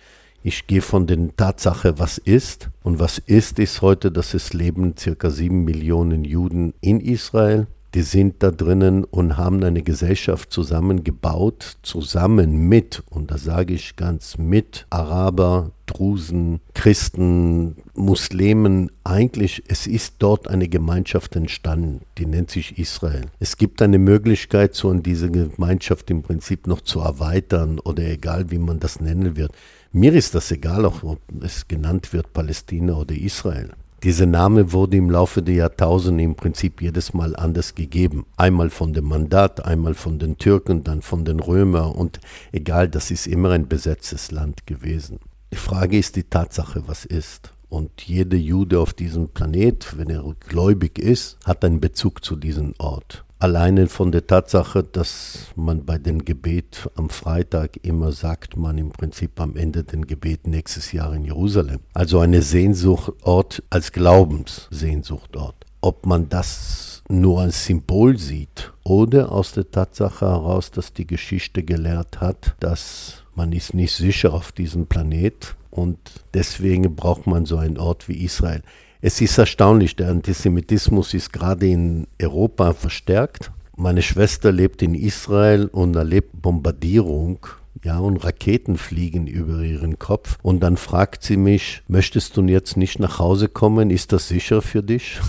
Ich 0.43 0.67
gehe 0.67 0.81
von 0.81 1.07
der 1.07 1.35
Tatsache, 1.35 1.99
was 1.99 2.17
ist. 2.17 2.69
Und 2.83 2.99
was 2.99 3.17
ist, 3.17 3.59
ist 3.59 3.81
heute, 3.81 4.11
dass 4.11 4.33
es 4.33 4.53
leben 4.53 4.95
circa 4.97 5.29
sieben 5.29 5.65
Millionen 5.65 6.23
Juden 6.23 6.73
in 6.79 7.01
Israel 7.01 7.67
die 7.93 8.01
sind 8.01 8.43
da 8.43 8.51
drinnen 8.51 9.03
und 9.03 9.37
haben 9.37 9.63
eine 9.63 9.81
Gesellschaft 9.81 10.51
zusammengebaut, 10.51 11.77
zusammen 11.81 12.67
mit, 12.67 13.03
und 13.09 13.31
da 13.31 13.37
sage 13.37 13.73
ich 13.73 13.95
ganz 13.95 14.37
mit, 14.37 14.85
Araber, 14.89 15.71
Drusen, 15.85 16.59
Christen, 16.73 17.77
Muslimen. 17.95 18.91
Eigentlich, 19.03 19.63
es 19.67 19.87
ist 19.87 20.15
dort 20.19 20.47
eine 20.49 20.67
Gemeinschaft 20.67 21.35
entstanden, 21.35 22.01
die 22.17 22.25
nennt 22.25 22.51
sich 22.51 22.77
Israel. 22.77 23.25
Es 23.39 23.57
gibt 23.57 23.81
eine 23.81 23.97
Möglichkeit, 23.97 24.75
so 24.75 24.93
diese 24.93 25.31
Gemeinschaft 25.31 26.11
im 26.11 26.23
Prinzip 26.23 26.67
noch 26.67 26.81
zu 26.81 26.99
erweitern 26.99 27.79
oder 27.79 28.03
egal, 28.03 28.51
wie 28.51 28.59
man 28.59 28.79
das 28.79 28.99
nennen 28.99 29.37
wird. 29.37 29.53
Mir 29.93 30.13
ist 30.13 30.35
das 30.35 30.51
egal, 30.51 30.85
auch 30.85 31.03
ob 31.03 31.19
es 31.41 31.67
genannt 31.67 32.11
wird 32.11 32.33
Palästina 32.33 32.93
oder 32.93 33.15
Israel. 33.15 33.71
Dieser 34.03 34.27
Name 34.27 34.73
wurde 34.73 34.95
im 34.97 35.09
Laufe 35.09 35.41
der 35.41 35.55
Jahrtausende 35.55 36.23
im 36.23 36.35
Prinzip 36.35 36.83
jedes 36.83 37.15
Mal 37.15 37.35
anders 37.35 37.73
gegeben. 37.73 38.27
Einmal 38.37 38.69
von 38.69 38.93
dem 38.93 39.05
Mandat, 39.05 39.65
einmal 39.65 39.95
von 39.95 40.19
den 40.19 40.37
Türken, 40.37 40.83
dann 40.83 41.01
von 41.01 41.25
den 41.25 41.39
Römern 41.39 41.93
und 41.93 42.19
egal, 42.51 42.89
das 42.89 43.09
ist 43.09 43.25
immer 43.25 43.49
ein 43.49 43.67
besetztes 43.67 44.29
Land 44.29 44.67
gewesen. 44.67 45.19
Die 45.51 45.57
Frage 45.57 45.97
ist 45.97 46.15
die 46.15 46.25
Tatsache, 46.25 46.83
was 46.85 47.05
ist. 47.05 47.53
Und 47.69 48.03
jeder 48.03 48.37
Jude 48.37 48.79
auf 48.79 48.93
diesem 48.93 49.29
Planet, 49.29 49.97
wenn 49.97 50.11
er 50.11 50.23
gläubig 50.47 50.99
ist, 50.99 51.37
hat 51.43 51.65
einen 51.65 51.81
Bezug 51.81 52.23
zu 52.23 52.35
diesem 52.35 52.75
Ort. 52.77 53.25
Alleine 53.39 53.85
von 53.85 54.11
der 54.11 54.25
Tatsache, 54.25 54.81
dass 54.81 55.51
man 55.55 55.85
bei 55.85 55.99
dem 55.99 56.25
Gebet 56.25 56.89
am 56.95 57.11
Freitag 57.11 57.77
immer 57.83 58.11
sagt, 58.11 58.57
man 58.57 58.79
im 58.79 58.89
Prinzip 58.89 59.39
am 59.39 59.55
Ende 59.55 59.83
den 59.83 60.07
Gebet 60.07 60.47
nächstes 60.47 60.91
Jahr 60.91 61.13
in 61.13 61.23
Jerusalem. 61.23 61.81
Also 61.93 62.19
eine 62.19 62.41
Sehnsuchtort 62.41 63.61
als 63.69 63.91
Glaubenssehnsuchtort. 63.91 65.67
Ob 65.81 66.07
man 66.07 66.29
das 66.29 67.03
nur 67.09 67.41
als 67.41 67.63
Symbol 67.63 68.17
sieht 68.17 68.73
oder 68.83 69.31
aus 69.31 69.51
der 69.51 69.69
Tatsache 69.69 70.25
heraus, 70.25 70.71
dass 70.71 70.93
die 70.93 71.05
Geschichte 71.05 71.61
gelehrt 71.61 72.19
hat, 72.19 72.55
dass 72.59 73.23
man 73.35 73.51
ist 73.51 73.75
nicht 73.75 73.93
sicher 73.93 74.33
auf 74.33 74.51
diesem 74.51 74.87
Planet 74.87 75.55
und 75.69 75.99
deswegen 76.33 76.95
braucht 76.95 77.27
man 77.27 77.45
so 77.45 77.57
einen 77.57 77.77
Ort 77.77 78.09
wie 78.09 78.23
Israel. 78.23 78.63
Es 79.01 79.21
ist 79.21 79.37
erstaunlich, 79.37 79.95
der 79.95 80.09
Antisemitismus 80.09 81.13
ist 81.13 81.31
gerade 81.31 81.67
in 81.67 82.07
Europa 82.21 82.73
verstärkt. 82.73 83.51
Meine 83.75 84.01
Schwester 84.01 84.51
lebt 84.51 84.81
in 84.81 84.95
Israel 84.95 85.67
und 85.67 85.95
erlebt 85.95 86.41
Bombardierung 86.41 87.45
ja, 87.83 87.99
und 87.99 88.17
Raketen 88.17 88.77
fliegen 88.77 89.27
über 89.27 89.61
ihren 89.61 89.99
Kopf. 89.99 90.39
Und 90.41 90.61
dann 90.61 90.77
fragt 90.77 91.23
sie 91.23 91.37
mich, 91.37 91.83
möchtest 91.87 92.35
du 92.37 92.41
jetzt 92.43 92.75
nicht 92.75 92.99
nach 92.99 93.19
Hause 93.19 93.49
kommen? 93.49 93.91
Ist 93.91 94.13
das 94.13 94.27
sicher 94.27 94.61
für 94.61 94.81
dich? 94.81 95.19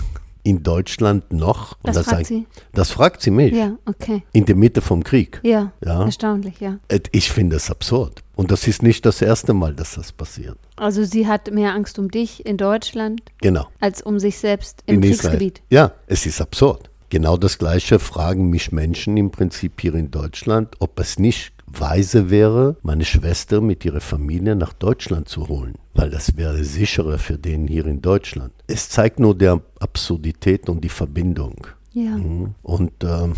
in 0.41 0.63
Deutschland 0.63 1.31
noch? 1.31 1.77
Das 1.83 1.95
dann 1.95 2.05
fragt 2.05 2.25
sie? 2.27 2.47
Das 2.73 2.91
fragt 2.91 3.21
sie 3.21 3.29
mich. 3.29 3.53
Ja, 3.53 3.77
okay. 3.85 4.23
In 4.31 4.45
der 4.45 4.55
Mitte 4.55 4.81
vom 4.81 5.03
Krieg. 5.03 5.39
Ja, 5.43 5.73
Ja. 5.85 6.05
erstaunlich, 6.05 6.59
ja. 6.59 6.79
Ich 7.11 7.29
finde 7.29 7.57
es 7.57 7.69
absurd. 7.69 8.23
Und 8.39 8.51
das 8.51 8.67
ist 8.69 8.83
nicht 8.83 9.05
das 9.05 9.21
erste 9.21 9.53
Mal, 9.53 9.75
dass 9.75 9.95
das 9.95 10.13
passiert. 10.13 10.57
Also 10.77 11.03
sie 11.03 11.27
hat 11.27 11.51
mehr 11.51 11.73
Angst 11.73 11.99
um 11.99 12.09
dich 12.09 12.45
in 12.45 12.55
Deutschland 12.55 13.21
Genau. 13.41 13.67
als 13.81 14.01
um 14.01 14.17
sich 14.17 14.37
selbst 14.37 14.81
im 14.85 14.95
in 14.95 15.01
Kriegsgebiet. 15.01 15.61
Israel. 15.69 15.89
Ja, 15.89 15.91
es 16.07 16.25
ist 16.25 16.39
absurd. 16.39 16.89
Genau 17.09 17.35
das 17.35 17.57
Gleiche 17.57 17.99
fragen 17.99 18.49
mich 18.49 18.71
Menschen 18.71 19.17
im 19.17 19.29
Prinzip 19.29 19.81
hier 19.81 19.93
in 19.93 20.09
Deutschland, 20.09 20.77
ob 20.79 20.97
es 21.01 21.19
nicht 21.19 21.51
weise 21.67 22.29
wäre, 22.29 22.77
meine 22.81 23.03
Schwester 23.03 23.59
mit 23.59 23.83
ihrer 23.83 23.99
Familie 23.99 24.55
nach 24.55 24.71
Deutschland 24.71 25.27
zu 25.27 25.49
holen, 25.49 25.75
weil 25.93 26.09
das 26.09 26.37
wäre 26.37 26.63
sicherer 26.63 27.17
für 27.17 27.37
den 27.37 27.67
hier 27.67 27.87
in 27.87 28.01
Deutschland. 28.01 28.53
Es 28.67 28.87
zeigt 28.87 29.19
nur 29.19 29.37
der 29.37 29.59
Absurdität 29.81 30.69
und 30.69 30.81
die 30.81 30.87
Verbindung. 30.87 31.67
Ja. 31.91 32.11
Mhm. 32.11 32.55
Und 32.63 33.03
ähm, 33.03 33.33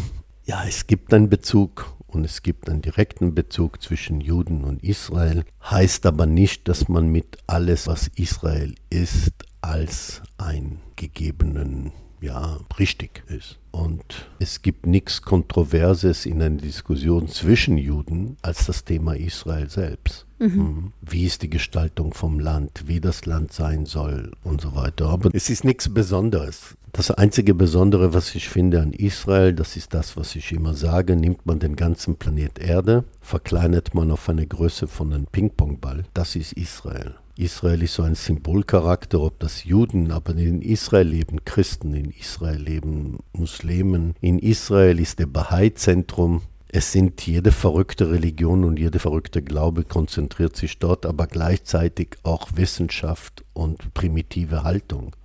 ja, 0.46 0.64
es 0.68 0.86
gibt 0.86 1.12
einen 1.12 1.28
Bezug 1.28 1.92
und 2.12 2.26
es 2.26 2.42
gibt 2.44 2.70
einen 2.70 2.82
direkten 2.82 3.34
Bezug 3.34 3.82
zwischen 3.82 4.22
Juden 4.22 4.64
und 4.64 4.84
Israel. 4.84 5.44
Heißt 5.64 6.06
aber 6.06 6.26
nicht, 6.26 6.68
dass 6.68 6.88
man 6.88 7.08
mit 7.08 7.38
alles, 7.48 7.88
was 7.88 8.10
Israel 8.16 8.76
ist, 8.90 9.34
als 9.62 10.22
ein 10.38 10.80
gegebenen, 10.96 11.92
ja, 12.20 12.60
richtig 12.78 13.24
ist. 13.28 13.60
Und 13.72 14.30
es 14.40 14.62
gibt 14.62 14.86
nichts 14.86 15.22
Kontroverses 15.22 16.26
in 16.26 16.42
einer 16.42 16.58
Diskussion 16.58 17.28
zwischen 17.28 17.78
Juden 17.78 18.38
als 18.42 18.66
das 18.66 18.84
Thema 18.84 19.16
Israel 19.16 19.70
selbst. 19.70 20.26
Mhm. 20.40 20.92
Wie 21.02 21.26
ist 21.26 21.44
die 21.44 21.50
Gestaltung 21.50 22.14
vom 22.14 22.40
Land, 22.40 22.84
wie 22.88 23.00
das 23.00 23.26
Land 23.26 23.54
sein 23.54 23.86
soll 23.86 24.32
und 24.44 24.60
so 24.60 24.76
weiter. 24.76 25.08
Aber 25.08 25.30
es 25.34 25.50
ist 25.50 25.64
nichts 25.64 25.94
Besonderes. 25.94 26.76
Das 26.94 27.10
einzige 27.10 27.54
Besondere, 27.54 28.14
was 28.14 28.36
ich 28.36 28.50
finde 28.50 28.82
an 28.82 28.92
Israel, 28.92 29.54
das 29.54 29.78
ist 29.78 29.94
das, 29.94 30.18
was 30.18 30.36
ich 30.36 30.52
immer 30.52 30.74
sage, 30.74 31.16
nimmt 31.16 31.46
man 31.46 31.60
den 31.60 31.78
ganzen 31.78 32.18
Planet 32.18 32.60
Erde, 32.60 33.06
verkleinert 33.22 33.96
man 33.96 34.12
auf 34.12 34.28
eine 34.28 34.46
Größe 34.46 34.88
von 34.88 35.14
einem 35.14 35.26
Ping-Pong-Ball. 35.26 36.04
Das 36.14 36.36
ist 36.36 36.52
Israel. 36.54 37.16
Israel 37.38 37.82
ist 37.82 37.94
so 37.94 38.04
ein 38.04 38.16
Symbolcharakter, 38.16 39.22
ob 39.22 39.40
das 39.40 39.64
Juden, 39.64 40.12
aber 40.12 40.36
in 40.36 40.62
Israel 40.62 41.08
leben 41.08 41.46
Christen, 41.46 41.94
in 41.94 42.12
Israel 42.12 42.62
leben 42.62 43.20
Muslimen, 43.32 44.16
in 44.20 44.38
Israel 44.38 45.00
ist 45.00 45.20
der 45.20 45.28
Bahai-Zentrum. 45.28 46.42
Es 46.68 46.92
sind 46.92 47.26
jede 47.26 47.54
verrückte 47.54 48.12
Religion 48.12 48.66
und 48.66 48.78
jede 48.78 49.00
verrückte 49.00 49.42
Glaube 49.42 49.86
konzentriert 49.86 50.58
sich 50.58 50.78
dort, 50.78 51.06
aber 51.06 51.28
gleichzeitig 51.28 52.18
auch 52.24 52.50
Wissenschaft 52.56 53.46
und 53.54 53.94
primitive 53.94 54.64
Haltung. 54.64 55.16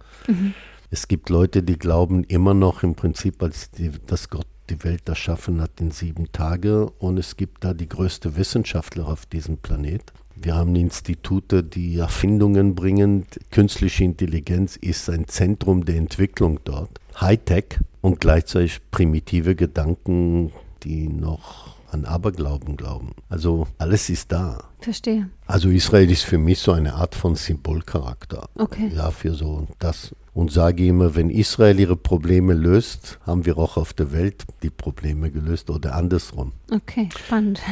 Es 0.91 1.09
gibt 1.09 1.31
Leute, 1.31 1.63
die 1.63 1.79
glauben 1.79 2.25
immer 2.25 2.55
noch 2.55 2.83
im 2.83 2.95
Prinzip, 2.95 3.43
als 3.43 3.71
die, 3.71 3.91
dass 4.07 4.31
Gott 4.31 4.47
die 4.71 4.83
Welt 4.85 5.09
erschaffen 5.09 5.61
hat 5.61 5.81
in 5.81 5.91
sieben 5.91 6.31
Tage 6.33 6.91
und 6.99 7.19
es 7.19 7.37
gibt 7.37 7.65
da 7.65 7.75
die 7.75 7.89
größte 7.89 8.37
Wissenschaftler 8.37 9.07
auf 9.07 9.27
diesem 9.27 9.59
Planet. 9.59 10.03
Wir 10.35 10.55
haben 10.55 10.77
Institute, 10.77 11.63
die 11.63 11.99
Erfindungen 11.99 12.75
bringen. 12.75 13.27
Künstliche 13.51 14.05
Intelligenz 14.05 14.77
ist 14.77 15.09
ein 15.09 15.29
Zentrum 15.29 15.85
der 15.85 15.97
Entwicklung 15.97 16.61
dort. 16.65 16.91
Hightech 17.21 17.79
und 18.03 18.21
gleichzeitig 18.21 18.81
primitive 18.91 19.55
Gedanken, 19.55 20.53
die 20.83 21.09
noch 21.09 21.77
an 21.91 22.05
Aberglauben 22.05 22.77
glauben. 22.77 23.13
Also 23.29 23.67
alles 23.79 24.11
ist 24.11 24.31
da. 24.31 24.65
Verstehe. 24.81 25.31
Also 25.47 25.71
Israel 25.71 26.11
ist 26.11 26.25
für 26.25 26.39
mich 26.39 26.59
so 26.59 26.73
eine 26.73 26.95
Art 26.95 27.15
von 27.15 27.35
Symbolcharakter. 27.35 28.49
Okay. 28.57 28.91
Ja, 28.95 29.11
für 29.11 29.35
so 29.35 29.67
das. 29.79 30.15
Und 30.37 30.53
sage 30.53 30.87
immer, 30.87 31.15
wenn 31.17 31.31
Israel 31.31 31.81
ihre 31.81 31.97
Probleme 31.97 32.53
löst, 32.53 33.19
haben 33.25 33.47
wir 33.47 33.57
auch 33.57 33.79
auf 33.79 33.95
der 33.95 34.13
Welt 34.13 34.45
die 34.63 34.69
Probleme 34.69 35.31
gelöst 35.31 35.71
oder 35.71 35.95
andersrum. 35.95 36.53
Okay, 36.71 37.09
spannend. 37.19 37.63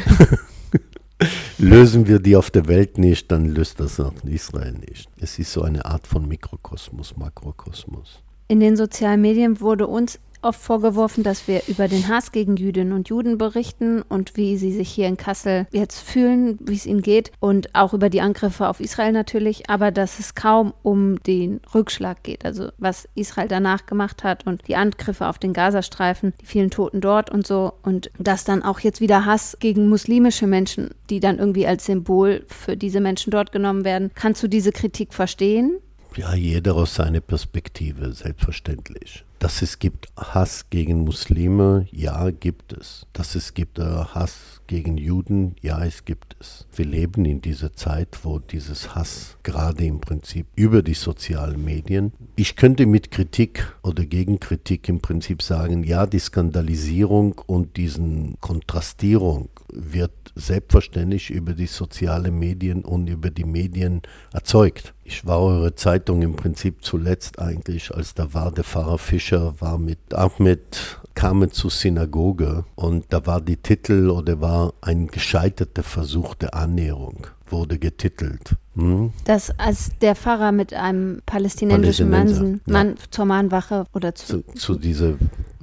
Lösen 1.59 2.07
wir 2.09 2.21
die 2.21 2.37
auf 2.37 2.51
der 2.51 2.67
Welt 2.67 2.97
nicht, 2.97 3.31
dann 3.31 3.51
löst 3.51 3.81
das 3.81 4.01
auch 4.01 4.15
Israel 4.25 4.73
nicht. 4.73 5.11
Es 5.21 5.39
ist 5.39 5.53
so 5.53 5.61
eine 5.61 5.85
Art 5.85 6.07
von 6.07 6.27
Mikrokosmos, 6.27 7.19
Makrokosmos. 7.19 8.23
In 8.49 8.61
den 8.61 8.79
sozialen 8.79 9.21
Medien 9.21 9.61
wurde 9.61 9.87
uns 9.87 10.19
oft 10.45 10.61
vorgeworfen, 10.61 11.25
dass 11.25 11.49
wir 11.49 11.63
über 11.69 11.89
den 11.89 12.09
Hass 12.09 12.33
gegen 12.33 12.57
Jüdinnen 12.57 12.93
und 12.93 13.09
Juden 13.09 13.39
berichten 13.39 14.03
und 14.03 14.37
wie 14.37 14.57
sie 14.57 14.73
sich 14.73 14.91
hier 14.91 15.09
in 15.09 15.17
Kassel 15.17 15.67
jetzt 15.73 16.01
fühlen, 16.01 16.59
wie 16.61 16.75
es 16.75 16.87
ihnen 16.87 17.03
geht 17.03 17.33
und 17.41 17.75
auch 17.75 17.95
über 17.95 18.11
die 18.11 18.21
Angriffe 18.21 18.69
auf 18.69 18.81
Israel 18.81 19.13
natürlich, 19.13 19.71
aber 19.71 19.91
dass 19.91 20.19
es 20.19 20.35
kaum 20.35 20.73
um 20.83 21.23
den 21.23 21.61
Rückschlag 21.75 22.23
geht, 22.23 22.45
also 22.45 22.69
was 22.79 23.09
Israel 23.15 23.49
danach 23.49 23.87
gemacht 23.87 24.25
hat 24.25 24.47
und 24.47 24.67
die 24.69 24.77
Angriffe 24.77 25.27
auf 25.27 25.39
den 25.39 25.53
Gazastreifen, 25.53 26.35
die 26.41 26.47
vielen 26.47 26.71
Toten 26.71 27.01
dort 27.01 27.31
und 27.31 27.47
so 27.47 27.75
und 27.83 28.11
dass 28.19 28.45
dann 28.45 28.63
auch 28.63 28.81
jetzt 28.81 29.01
wieder 29.01 29.25
Hass 29.25 29.57
gegen 29.61 29.89
muslimische 29.89 30.47
Menschen, 30.47 30.91
die 31.11 31.21
dann 31.21 31.39
irgendwie 31.39 31.67
als 31.67 31.87
Symbol 31.87 32.45
für 32.49 32.77
diese 32.77 33.01
Menschen 33.01 33.31
dort 33.31 33.53
genommen 33.53 33.85
werden. 33.85 34.11
Kannst 34.15 34.43
du 34.43 34.49
diese 34.49 34.73
Kritik 34.73 35.15
verstehen? 35.15 35.79
Ja, 36.17 36.35
jeder 36.35 36.77
aus 36.77 36.95
seiner 36.95 37.21
Perspektive, 37.21 38.13
selbstverständlich. 38.13 39.25
Dass 39.45 39.61
es 39.61 39.79
gibt 39.79 40.09
Hass 40.17 40.71
gegen 40.71 41.01
Muslime, 41.01 41.87
ja, 41.93 42.31
gibt 42.31 42.73
es. 42.73 43.07
Dass 43.13 43.35
es 43.35 43.53
gibt 43.53 43.79
äh, 43.79 43.83
Hass 43.83 44.63
gegen 44.67 44.97
Juden, 44.97 45.57
ja, 45.61 45.85
es 45.85 46.05
gibt 46.05 46.37
es. 46.41 46.67
Wir 46.75 46.85
leben 46.85 47.25
in 47.25 47.41
dieser 47.41 47.73
Zeit, 47.75 48.21
wo 48.23 48.39
dieses 48.39 48.95
Hass 48.95 49.37
gerade 49.43 49.85
im 49.85 50.01
Prinzip 50.01 50.47
über 50.57 50.83
die 50.83 50.95
sozialen 50.95 51.65
Medien. 51.65 52.13
Ich 52.37 52.57
könnte 52.57 52.87
mit 52.87 53.11
Kritik 53.11 53.75
oder 53.83 54.05
Gegenkritik 54.05 54.89
im 54.89 55.01
Prinzip 55.01 55.43
sagen, 55.43 55.85
ja, 55.85 56.07
die 56.07 56.19
Skandalisierung 56.19 57.41
und 57.47 57.77
diesen 57.77 58.37
Kontrastierung 58.41 59.49
wird 59.73 60.13
selbstverständlich 60.35 61.31
über 61.31 61.53
die 61.53 61.67
sozialen 61.67 62.39
Medien 62.39 62.85
und 62.85 63.09
über 63.09 63.31
die 63.31 63.45
Medien 63.45 64.03
erzeugt. 64.33 64.95
Ich 65.05 65.27
war 65.27 65.41
eure 65.41 65.75
Zeitung 65.75 66.23
im 66.23 66.35
Prinzip 66.37 66.83
zuletzt 66.83 67.39
eigentlich, 67.39 67.95
als 67.95 68.15
da 68.15 68.33
war 68.35 68.51
der 68.51 68.65
Pfarrer 68.65 68.99
Fischer, 68.99 69.61
war 69.61 69.79
mit 69.79 70.15
Ahmed, 70.15 71.01
kamen 71.15 71.53
zur 71.53 71.71
Synagoge 71.71 72.65
und 72.75 73.07
da 73.11 73.25
war 73.27 73.41
die 73.41 73.57
Titel 73.57 74.11
oder 74.11 74.41
war 74.41 74.54
ein 74.81 75.09
gescheiterter 75.09 75.83
Versuch 75.83 76.35
der 76.35 76.55
Annäherung, 76.55 77.27
wurde 77.47 77.79
getitelt. 77.79 78.57
Hm? 78.77 79.13
Dass 79.25 79.57
als 79.59 79.91
der 80.01 80.15
Pfarrer 80.17 80.53
mit 80.53 80.75
einem 80.75 81.21
palästinensischen 81.27 82.11
Mann, 82.11 82.61
ja. 82.67 82.87
Zur 83.11 83.25
Mahnwache 83.25 83.87
oder 83.95 84.15
zu, 84.15 84.43
Zu, 84.43 84.55
zu 84.55 84.75
dieser 84.75 85.15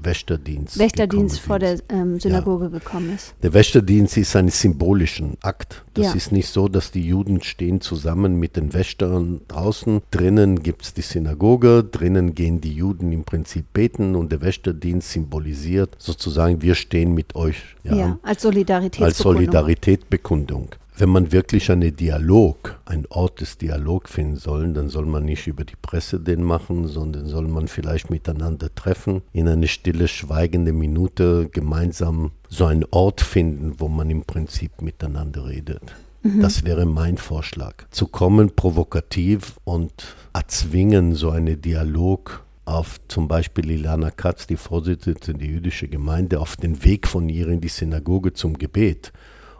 Wächterdienst. 0.03 0.79
Wächterdienst 0.79 1.39
vor 1.39 1.59
der 1.59 1.77
ähm, 1.89 2.19
Synagoge 2.19 2.69
gekommen 2.71 3.13
ist. 3.13 3.35
Der 3.43 3.53
Wächterdienst 3.53 4.17
ist 4.17 4.35
ein 4.35 4.49
symbolischen 4.49 5.37
Akt. 5.41 5.83
Das 5.93 6.07
Ja. 6.07 6.13
ist 6.13 6.31
nicht 6.31 6.47
so, 6.47 6.67
dass 6.67 6.89
die 6.91 7.05
Juden 7.05 7.43
stehen 7.43 7.81
zusammen 7.81 8.39
mit 8.39 8.55
den 8.55 8.73
Wächtern 8.73 9.41
draußen. 9.47 10.01
Drinnen 10.09 10.63
gibt 10.63 10.83
es 10.85 10.93
die 10.93 11.01
Synagoge, 11.01 11.83
drinnen 11.83 12.33
gehen 12.33 12.61
die 12.61 12.73
Juden 12.73 13.11
im 13.11 13.23
Prinzip 13.25 13.71
beten 13.73 14.15
und 14.15 14.31
der 14.31 14.41
Wächterdienst 14.41 15.11
symbolisiert 15.11 15.95
sozusagen, 15.99 16.61
wir 16.63 16.73
stehen 16.75 17.13
mit 17.13 17.35
euch. 17.35 17.57
Ja, 17.83 18.17
als 18.23 18.41
Solidarität. 18.41 19.03
als 19.03 19.17
Solidaritätsbekundung. 19.19 20.69
Wenn 21.01 21.09
man 21.09 21.31
wirklich 21.31 21.71
einen 21.71 21.95
Dialog, 21.95 22.79
einen 22.85 23.07
Ort 23.07 23.41
des 23.41 23.57
Dialogs 23.57 24.11
finden 24.11 24.35
soll, 24.35 24.71
dann 24.71 24.87
soll 24.87 25.07
man 25.07 25.25
nicht 25.25 25.47
über 25.47 25.63
die 25.63 25.75
Presse 25.81 26.19
den 26.19 26.43
machen, 26.43 26.87
sondern 26.87 27.25
soll 27.25 27.47
man 27.47 27.67
vielleicht 27.67 28.11
miteinander 28.11 28.69
treffen, 28.75 29.23
in 29.33 29.47
eine 29.47 29.67
stille, 29.67 30.07
schweigende 30.07 30.73
Minute 30.73 31.49
gemeinsam 31.51 32.29
so 32.49 32.65
einen 32.65 32.85
Ort 32.91 33.21
finden, 33.21 33.79
wo 33.79 33.87
man 33.87 34.11
im 34.11 34.21
Prinzip 34.25 34.83
miteinander 34.83 35.47
redet. 35.47 35.81
Das 36.21 36.65
wäre 36.65 36.85
mein 36.85 37.17
Vorschlag. 37.17 37.73
Zu 37.89 38.05
kommen 38.05 38.55
provokativ 38.55 39.59
und 39.63 40.15
erzwingen 40.33 41.15
so 41.15 41.31
einen 41.31 41.59
Dialog 41.59 42.45
auf 42.65 42.99
zum 43.07 43.27
Beispiel 43.27 43.71
Ilana 43.71 44.11
Katz, 44.11 44.45
die 44.45 44.55
Vorsitzende 44.55 45.33
der 45.33 45.47
jüdischen 45.47 45.89
Gemeinde, 45.89 46.39
auf 46.39 46.57
den 46.57 46.83
Weg 46.83 47.07
von 47.07 47.27
ihr 47.27 47.47
in 47.47 47.59
die 47.59 47.69
Synagoge 47.69 48.33
zum 48.33 48.59
Gebet. 48.59 49.11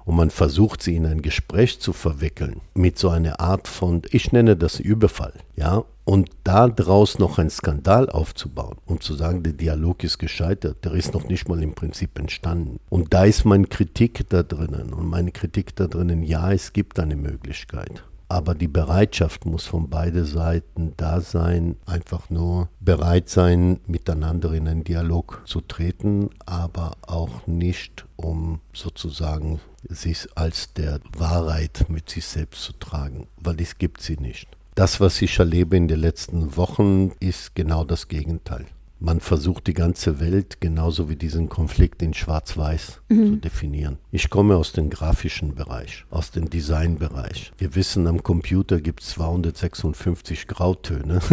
Und 0.06 0.16
man 0.16 0.30
versucht 0.30 0.82
sie 0.82 0.96
in 0.96 1.06
ein 1.06 1.22
Gespräch 1.22 1.80
zu 1.80 1.94
verwickeln 1.94 2.62
mit 2.74 2.98
so 2.98 3.10
einer 3.10 3.40
Art 3.40 3.68
von, 3.68 4.02
ich 4.12 4.32
nenne 4.32 4.58
das 4.58 4.80
Überfall, 4.80 5.34
ja, 5.56 5.84
und 6.04 6.30
daraus 6.44 7.20
noch 7.20 7.38
einen 7.38 7.50
Skandal 7.50 8.10
aufzubauen, 8.10 8.78
um 8.86 9.00
zu 9.00 9.14
sagen, 9.14 9.44
der 9.44 9.54
Dialog 9.54 10.04
ist 10.04 10.18
gescheitert, 10.18 10.84
der 10.84 10.94
ist 10.94 11.14
noch 11.14 11.28
nicht 11.28 11.48
mal 11.48 11.62
im 11.62 11.74
Prinzip 11.74 12.18
entstanden. 12.18 12.80
Und 12.90 13.14
da 13.14 13.26
ist 13.26 13.46
meine 13.46 13.68
Kritik 13.68 14.28
da 14.30 14.44
drinnen. 14.44 14.94
Und 14.94 15.08
meine 15.08 15.32
Kritik 15.32 15.76
da 15.76 15.88
drinnen, 15.88 16.24
ja, 16.24 16.52
es 16.52 16.74
gibt 16.74 17.00
eine 17.00 17.16
Möglichkeit. 17.16 18.04
Aber 18.28 18.56
die 18.56 18.70
Bereitschaft 18.70 19.46
muss 19.46 19.66
von 19.66 19.90
beiden 19.90 20.26
Seiten 20.26 20.94
da 20.96 21.20
sein, 21.20 21.76
einfach 21.86 22.30
nur 22.30 22.70
bereit 22.80 23.28
sein, 23.28 23.82
miteinander 23.88 24.54
in 24.54 24.70
einen 24.70 24.84
Dialog 24.86 25.42
zu 25.46 25.60
treten, 25.60 26.30
aber 26.46 26.94
auch 27.02 27.46
nicht, 27.46 28.06
um 28.16 28.62
sozusagen 28.74 29.60
sich 29.88 30.28
als 30.36 30.74
der 30.74 31.00
Wahrheit 31.18 31.86
mit 31.90 32.10
sich 32.10 32.26
selbst 32.26 32.64
zu 32.64 32.74
tragen, 32.74 33.28
weil 33.38 33.60
es 33.62 33.78
gibt 33.78 34.02
sie 34.02 34.18
nicht. 34.18 34.48
Das, 34.76 35.00
was 35.00 35.22
ich 35.22 35.38
erlebe 35.40 35.76
in 35.76 35.88
den 35.88 36.00
letzten 36.00 36.56
Wochen, 36.56 37.12
ist 37.20 37.56
genau 37.56 37.84
das 37.84 38.08
Gegenteil. 38.08 38.66
Man 39.00 39.20
versucht 39.20 39.66
die 39.66 39.74
ganze 39.74 40.20
Welt 40.20 40.62
genauso 40.62 41.10
wie 41.10 41.16
diesen 41.16 41.50
Konflikt 41.50 42.04
in 42.04 42.14
Schwarz-Weiß 42.14 43.02
mhm. 43.10 43.26
zu 43.26 43.36
definieren. 43.38 43.98
Ich 44.12 44.30
komme 44.30 44.56
aus 44.56 44.74
dem 44.74 44.92
grafischen 44.92 45.56
Bereich, 45.56 46.06
aus 46.12 46.30
dem 46.30 46.50
Designbereich. 46.52 47.52
Wir 47.58 47.74
wissen, 47.74 48.06
am 48.06 48.22
Computer 48.22 48.80
gibt 48.80 49.02
es 49.02 49.10
256 49.10 50.48
Grautöne. 50.48 51.20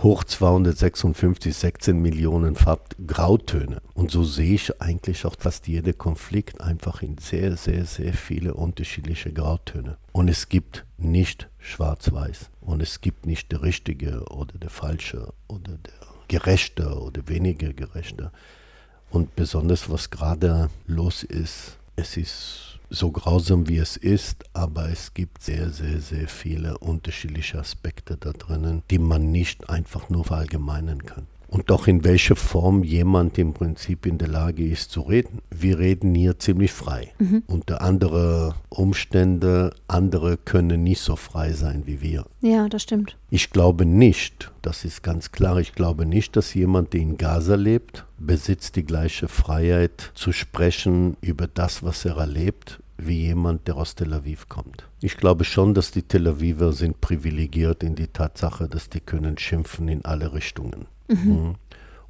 Hoch 0.00 0.22
256, 0.22 1.56
16 1.56 2.00
Millionen 2.00 2.54
Farbgrautöne. 2.54 3.82
Und 3.94 4.12
so 4.12 4.22
sehe 4.22 4.54
ich 4.54 4.80
eigentlich 4.80 5.26
auch 5.26 5.34
fast 5.36 5.66
jeder 5.66 5.92
Konflikt 5.92 6.60
einfach 6.60 7.02
in 7.02 7.18
sehr, 7.18 7.56
sehr, 7.56 7.84
sehr 7.84 8.12
viele 8.12 8.54
unterschiedliche 8.54 9.32
Grautöne. 9.32 9.96
Und 10.12 10.28
es 10.28 10.48
gibt 10.48 10.86
nicht 10.98 11.48
schwarz-weiß. 11.58 12.50
Und 12.60 12.80
es 12.80 13.00
gibt 13.00 13.26
nicht 13.26 13.50
der 13.50 13.62
richtige 13.62 14.22
oder 14.30 14.56
der 14.56 14.70
falsche 14.70 15.32
oder 15.48 15.76
der 15.78 15.92
gerechter 16.28 17.02
oder 17.02 17.26
weniger 17.26 17.72
gerechter. 17.72 18.30
Und 19.10 19.34
besonders 19.34 19.90
was 19.90 20.10
gerade 20.10 20.70
los 20.86 21.24
ist, 21.24 21.76
es 21.96 22.16
ist 22.16 22.77
so 22.90 23.10
grausam 23.10 23.68
wie 23.68 23.78
es 23.78 23.96
ist, 23.96 24.44
aber 24.54 24.88
es 24.88 25.14
gibt 25.14 25.42
sehr, 25.42 25.70
sehr, 25.70 26.00
sehr 26.00 26.28
viele 26.28 26.78
unterschiedliche 26.78 27.58
Aspekte 27.58 28.16
da 28.16 28.32
drinnen, 28.32 28.82
die 28.90 28.98
man 28.98 29.30
nicht 29.30 29.68
einfach 29.68 30.08
nur 30.08 30.24
verallgemeinern 30.24 31.04
kann 31.04 31.26
und 31.48 31.70
doch 31.70 31.86
in 31.86 32.04
welcher 32.04 32.36
Form 32.36 32.84
jemand 32.84 33.38
im 33.38 33.54
Prinzip 33.54 34.06
in 34.06 34.18
der 34.18 34.28
Lage 34.28 34.66
ist 34.66 34.90
zu 34.90 35.00
reden. 35.00 35.40
Wir 35.50 35.78
reden 35.78 36.14
hier 36.14 36.38
ziemlich 36.38 36.72
frei. 36.72 37.12
Mhm. 37.18 37.42
Unter 37.46 37.80
anderen 37.80 38.54
Umständen, 38.68 39.70
andere 39.88 40.36
können 40.36 40.82
nicht 40.82 41.00
so 41.00 41.16
frei 41.16 41.52
sein 41.52 41.82
wie 41.86 42.02
wir. 42.02 42.26
Ja, 42.42 42.68
das 42.68 42.82
stimmt. 42.82 43.16
Ich 43.30 43.50
glaube 43.50 43.86
nicht, 43.86 44.52
das 44.62 44.84
ist 44.84 45.02
ganz 45.02 45.32
klar, 45.32 45.58
ich 45.58 45.72
glaube 45.72 46.06
nicht, 46.06 46.36
dass 46.36 46.54
jemand, 46.54 46.92
der 46.92 47.00
in 47.00 47.16
Gaza 47.16 47.54
lebt, 47.54 48.04
besitzt 48.18 48.76
die 48.76 48.84
gleiche 48.84 49.28
Freiheit 49.28 50.12
zu 50.14 50.32
sprechen 50.32 51.16
über 51.20 51.46
das, 51.46 51.82
was 51.82 52.04
er 52.04 52.16
erlebt, 52.16 52.80
wie 52.98 53.22
jemand, 53.22 53.68
der 53.68 53.76
aus 53.76 53.94
Tel 53.94 54.12
Aviv 54.12 54.48
kommt. 54.48 54.88
Ich 55.00 55.16
glaube 55.16 55.44
schon, 55.44 55.72
dass 55.72 55.92
die 55.92 56.02
Tel 56.02 56.26
Aviver 56.26 56.72
sind 56.72 57.00
privilegiert 57.00 57.82
in 57.82 57.94
die 57.94 58.08
Tatsache, 58.08 58.68
dass 58.68 58.90
die 58.90 59.00
können 59.00 59.38
schimpfen 59.38 59.88
in 59.88 60.04
alle 60.04 60.32
Richtungen. 60.32 60.86
Mhm. 61.08 61.54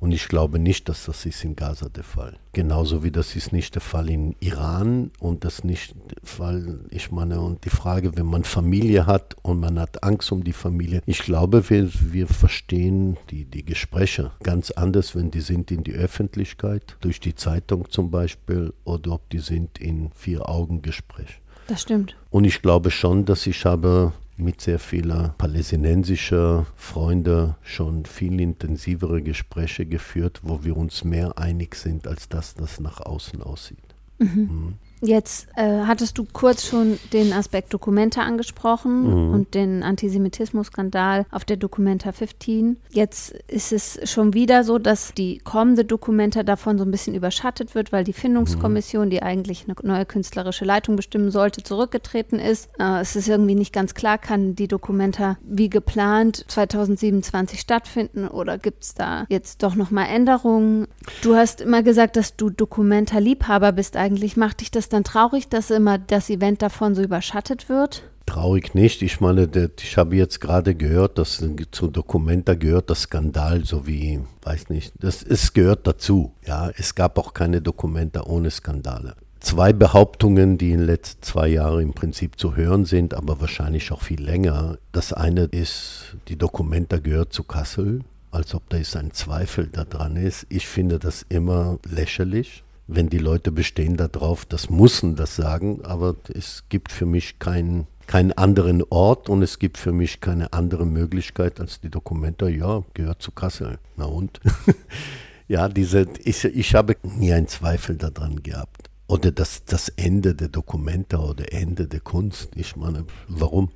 Und 0.01 0.13
ich 0.13 0.29
glaube 0.29 0.61
nicht, 0.61 0.89
dass 0.89 1.07
das 1.07 1.27
ist 1.27 1.43
in 1.45 1.57
Gaza 1.57 1.89
der 1.89 2.05
Fall. 2.05 2.39
Genauso 2.53 3.03
wie 3.03 3.11
das 3.11 3.35
ist 3.35 3.53
nicht 3.53 3.75
der 3.75 3.83
Fall 3.83 4.09
in 4.09 4.37
Iran 4.39 5.11
und 5.19 5.45
das 5.45 5.65
nicht 5.65 5.95
der 5.95 6.23
Fall, 6.23 6.81
ich 6.91 7.11
meine, 7.11 7.41
und 7.41 7.65
die 7.65 7.71
Frage, 7.71 8.17
wenn 8.17 8.27
man 8.27 8.45
Familie 8.45 9.07
hat 9.07 9.37
und 9.43 9.59
man 9.59 9.79
hat 9.81 10.05
Angst 10.05 10.31
um 10.31 10.45
die 10.45 10.53
Familie, 10.53 11.03
ich 11.07 11.19
glaube, 11.19 11.69
wir, 11.69 11.91
wir 12.13 12.29
verstehen 12.29 13.17
die, 13.31 13.45
die 13.45 13.65
Gespräche 13.65 14.31
ganz 14.43 14.71
anders, 14.71 15.17
wenn 15.17 15.33
die 15.33 15.41
sind 15.41 15.71
in 15.73 15.83
die 15.83 15.95
Öffentlichkeit, 15.95 16.97
durch 17.01 17.19
die 17.19 17.35
Zeitung 17.35 17.91
zum 17.91 18.11
Beispiel, 18.11 18.73
oder 18.85 19.13
ob 19.13 19.29
die 19.31 19.41
sind 19.41 19.79
in 19.79 20.11
Vier-Augen-Gespräch. 20.15 21.41
Das 21.67 21.83
stimmt. 21.83 22.17
Und 22.31 22.45
ich 22.45 22.63
glaube 22.63 22.91
schon, 22.91 23.25
dass 23.25 23.47
ich 23.47 23.65
habe 23.65 24.13
mit 24.39 24.61
sehr 24.61 24.79
vielen 24.79 25.33
palästinensischen 25.37 26.67
Freunden 26.77 27.55
schon 27.63 28.05
viel 28.05 28.41
intensivere 28.41 29.23
Gespräche 29.23 29.85
geführt, 29.85 30.41
wo 30.43 30.65
wir 30.65 30.77
uns 30.77 31.05
mehr 31.05 31.37
einig 31.39 31.75
sind, 31.75 32.07
als 32.07 32.29
dass 32.29 32.55
das 32.55 32.81
nach 32.81 33.01
außen 33.01 33.43
aussieht. 33.43 33.95
Mhm. 34.19 34.75
Jetzt 35.01 35.49
äh, 35.57 35.83
hattest 35.87 36.19
du 36.19 36.27
kurz 36.33 36.67
schon 36.67 36.99
den 37.13 37.33
Aspekt 37.33 37.73
Documenta 37.73 38.23
angesprochen 38.23 39.29
mhm. 39.29 39.35
und 39.35 39.55
den 39.55 39.83
Antisemitismus-Skandal 39.83 41.27
auf 41.31 41.45
der 41.45 41.57
Documenta 41.57 42.13
15. 42.13 42.79
Jetzt 42.91 43.33
ist 43.47 43.73
es 43.73 44.01
schon 44.11 44.35
wieder 44.35 44.65
so, 44.65 44.79
dass 44.79 45.15
die 45.15 45.39
kommende 45.39 45.85
Documenta 45.85 46.43
davon 46.43 46.79
so 46.79 46.85
ein 46.85 46.91
bisschen 46.91 47.15
überschattet 47.15 47.75
wird, 47.75 47.93
weil 47.93 48.05
die 48.05 48.13
Findungskommission, 48.13 49.07
mhm. 49.07 49.11
die 49.11 49.23
eigentlich 49.23 49.67
eine 49.67 49.77
neue 49.83 50.05
künstlerische 50.05 50.65
Leitung 50.65 50.97
bestimmen 50.97 51.31
sollte, 51.31 51.63
zurückgetreten 51.63 52.39
ist. 52.39 52.69
Äh, 52.79 53.01
es 53.01 53.15
ist 53.15 53.29
irgendwie 53.29 53.55
nicht 53.55 53.73
ganz 53.73 53.95
klar, 53.95 54.19
kann 54.19 54.55
die 54.55 54.69
Documenta 54.69 55.39
wie 55.43 55.71
geplant 55.71 56.45
2027 56.49 57.61
stattfinden 57.61 58.27
oder 58.27 58.59
gibt 58.59 58.83
es 58.83 58.95
da 58.95 59.27
jetzt 59.29 59.63
doch 59.63 59.75
nochmal 59.75 60.07
Änderungen? 60.09 60.89
Du 61.23 61.37
hast 61.37 61.61
immer 61.61 61.83
gesagt, 61.83 62.17
dass 62.17 62.37
du 62.37 62.51
Documenta-Liebhaber 62.51 63.73
bist 63.73 63.97
eigentlich. 63.97 64.37
Macht 64.37 64.61
dich 64.61 64.71
das 64.71 64.88
dann 64.89 65.05
traurig, 65.05 65.49
dass 65.49 65.71
immer 65.71 65.99
das 65.99 66.31
Event 66.31 66.63
davon 66.63 66.95
so 66.95 67.03
überschattet 67.03 67.69
wird? 67.69 68.03
Traurig 68.27 68.75
nicht. 68.75 69.01
Ich 69.01 69.21
meine, 69.21 69.49
ich 69.81 69.97
habe 69.97 70.17
jetzt 70.17 70.41
gerade 70.41 70.75
gehört, 70.75 71.17
dass 71.17 71.43
zu 71.71 71.89
Dokumenta 71.89 72.55
gehört 72.55 72.91
das 72.91 73.03
Skandal, 73.03 73.65
so 73.65 73.87
wie, 73.87 74.21
weiß 74.43 74.69
nicht, 74.69 74.93
das, 75.01 75.23
es 75.23 75.55
gehört 75.55 75.87
dazu. 75.87 76.33
Ja, 76.47 76.71
es 76.77 76.95
gab 76.95 77.19
auch 77.19 77.33
keine 77.33 77.63
Dokumenta 77.63 78.25
ohne 78.25 78.51
Skandale. 78.51 79.15
Zwei 79.41 79.73
Behauptungen, 79.73 80.59
die 80.59 80.73
in 80.73 80.81
den 80.81 80.87
letzten 80.87 81.23
zwei 81.23 81.49
Jahren 81.49 81.81
im 81.81 81.95
Prinzip 81.95 82.39
zu 82.39 82.55
hören 82.55 82.85
sind, 82.85 83.15
aber 83.15 83.41
wahrscheinlich 83.41 83.93
auch 83.93 84.03
viel 84.03 84.21
länger. 84.21 84.77
Das 84.93 85.15
eine 85.15 85.45
ist, 85.45 86.17
die 86.29 86.37
Dokumenta 86.37 86.99
gehört 86.99 87.33
zu 87.33 87.45
Kassel, 87.45 88.01
als 88.31 88.55
ob 88.55 88.69
da 88.69 88.77
ist 88.77 88.95
ein 88.95 89.13
Zweifel 89.13 89.69
daran 89.69 90.17
ist. 90.17 90.45
Ich 90.51 90.67
finde 90.67 90.99
das 90.99 91.25
immer 91.31 91.79
lächerlich 91.89 92.63
wenn 92.89 93.09
die 93.09 93.19
Leute 93.19 93.53
bestehen 93.53 93.97
darauf, 93.97 94.45
das 94.45 94.71
müssen 94.71 95.15
das 95.15 95.37
sagen, 95.37 95.85
aber 95.85 96.17
es 96.35 96.65
gibt 96.69 96.91
für 96.91 97.07
mich 97.07 97.39
keinen 97.39 97.87
keinen 98.09 98.33
anderen 98.33 98.83
Ort 98.89 99.29
und 99.29 99.43
es 99.43 99.59
gibt 99.59 99.77
für 99.77 99.93
mich 99.93 100.23
keine 100.23 100.55
andere 100.55 100.87
Möglichkeit 100.87 101.61
als 101.61 101.81
die 101.81 101.91
Dokumente, 101.91 102.49
ja, 102.49 102.83
gehört 102.95 103.21
zu 103.21 103.31
Kassel. 103.31 103.79
Na 103.97 104.07
und? 104.07 104.41
ja, 105.49 105.69
diese, 105.69 106.07
ich, 106.25 106.43
ich 106.43 106.75
habe 106.75 106.97
nie 107.03 107.35
einen 107.35 107.49
Zweifel 107.49 107.97
daran 107.97 108.43
gehabt. 108.43 108.89
Oder 109.09 109.31
das, 109.31 109.65
das 109.65 109.91
Ende 109.91 110.35
der 110.35 110.49
Dokumente 110.49 111.19
oder 111.19 111.53
Ende 111.53 111.87
der 111.87 112.01
Kunst. 112.01 112.51
Ich 112.57 112.77
meine, 112.77 113.05
warum? 113.29 113.71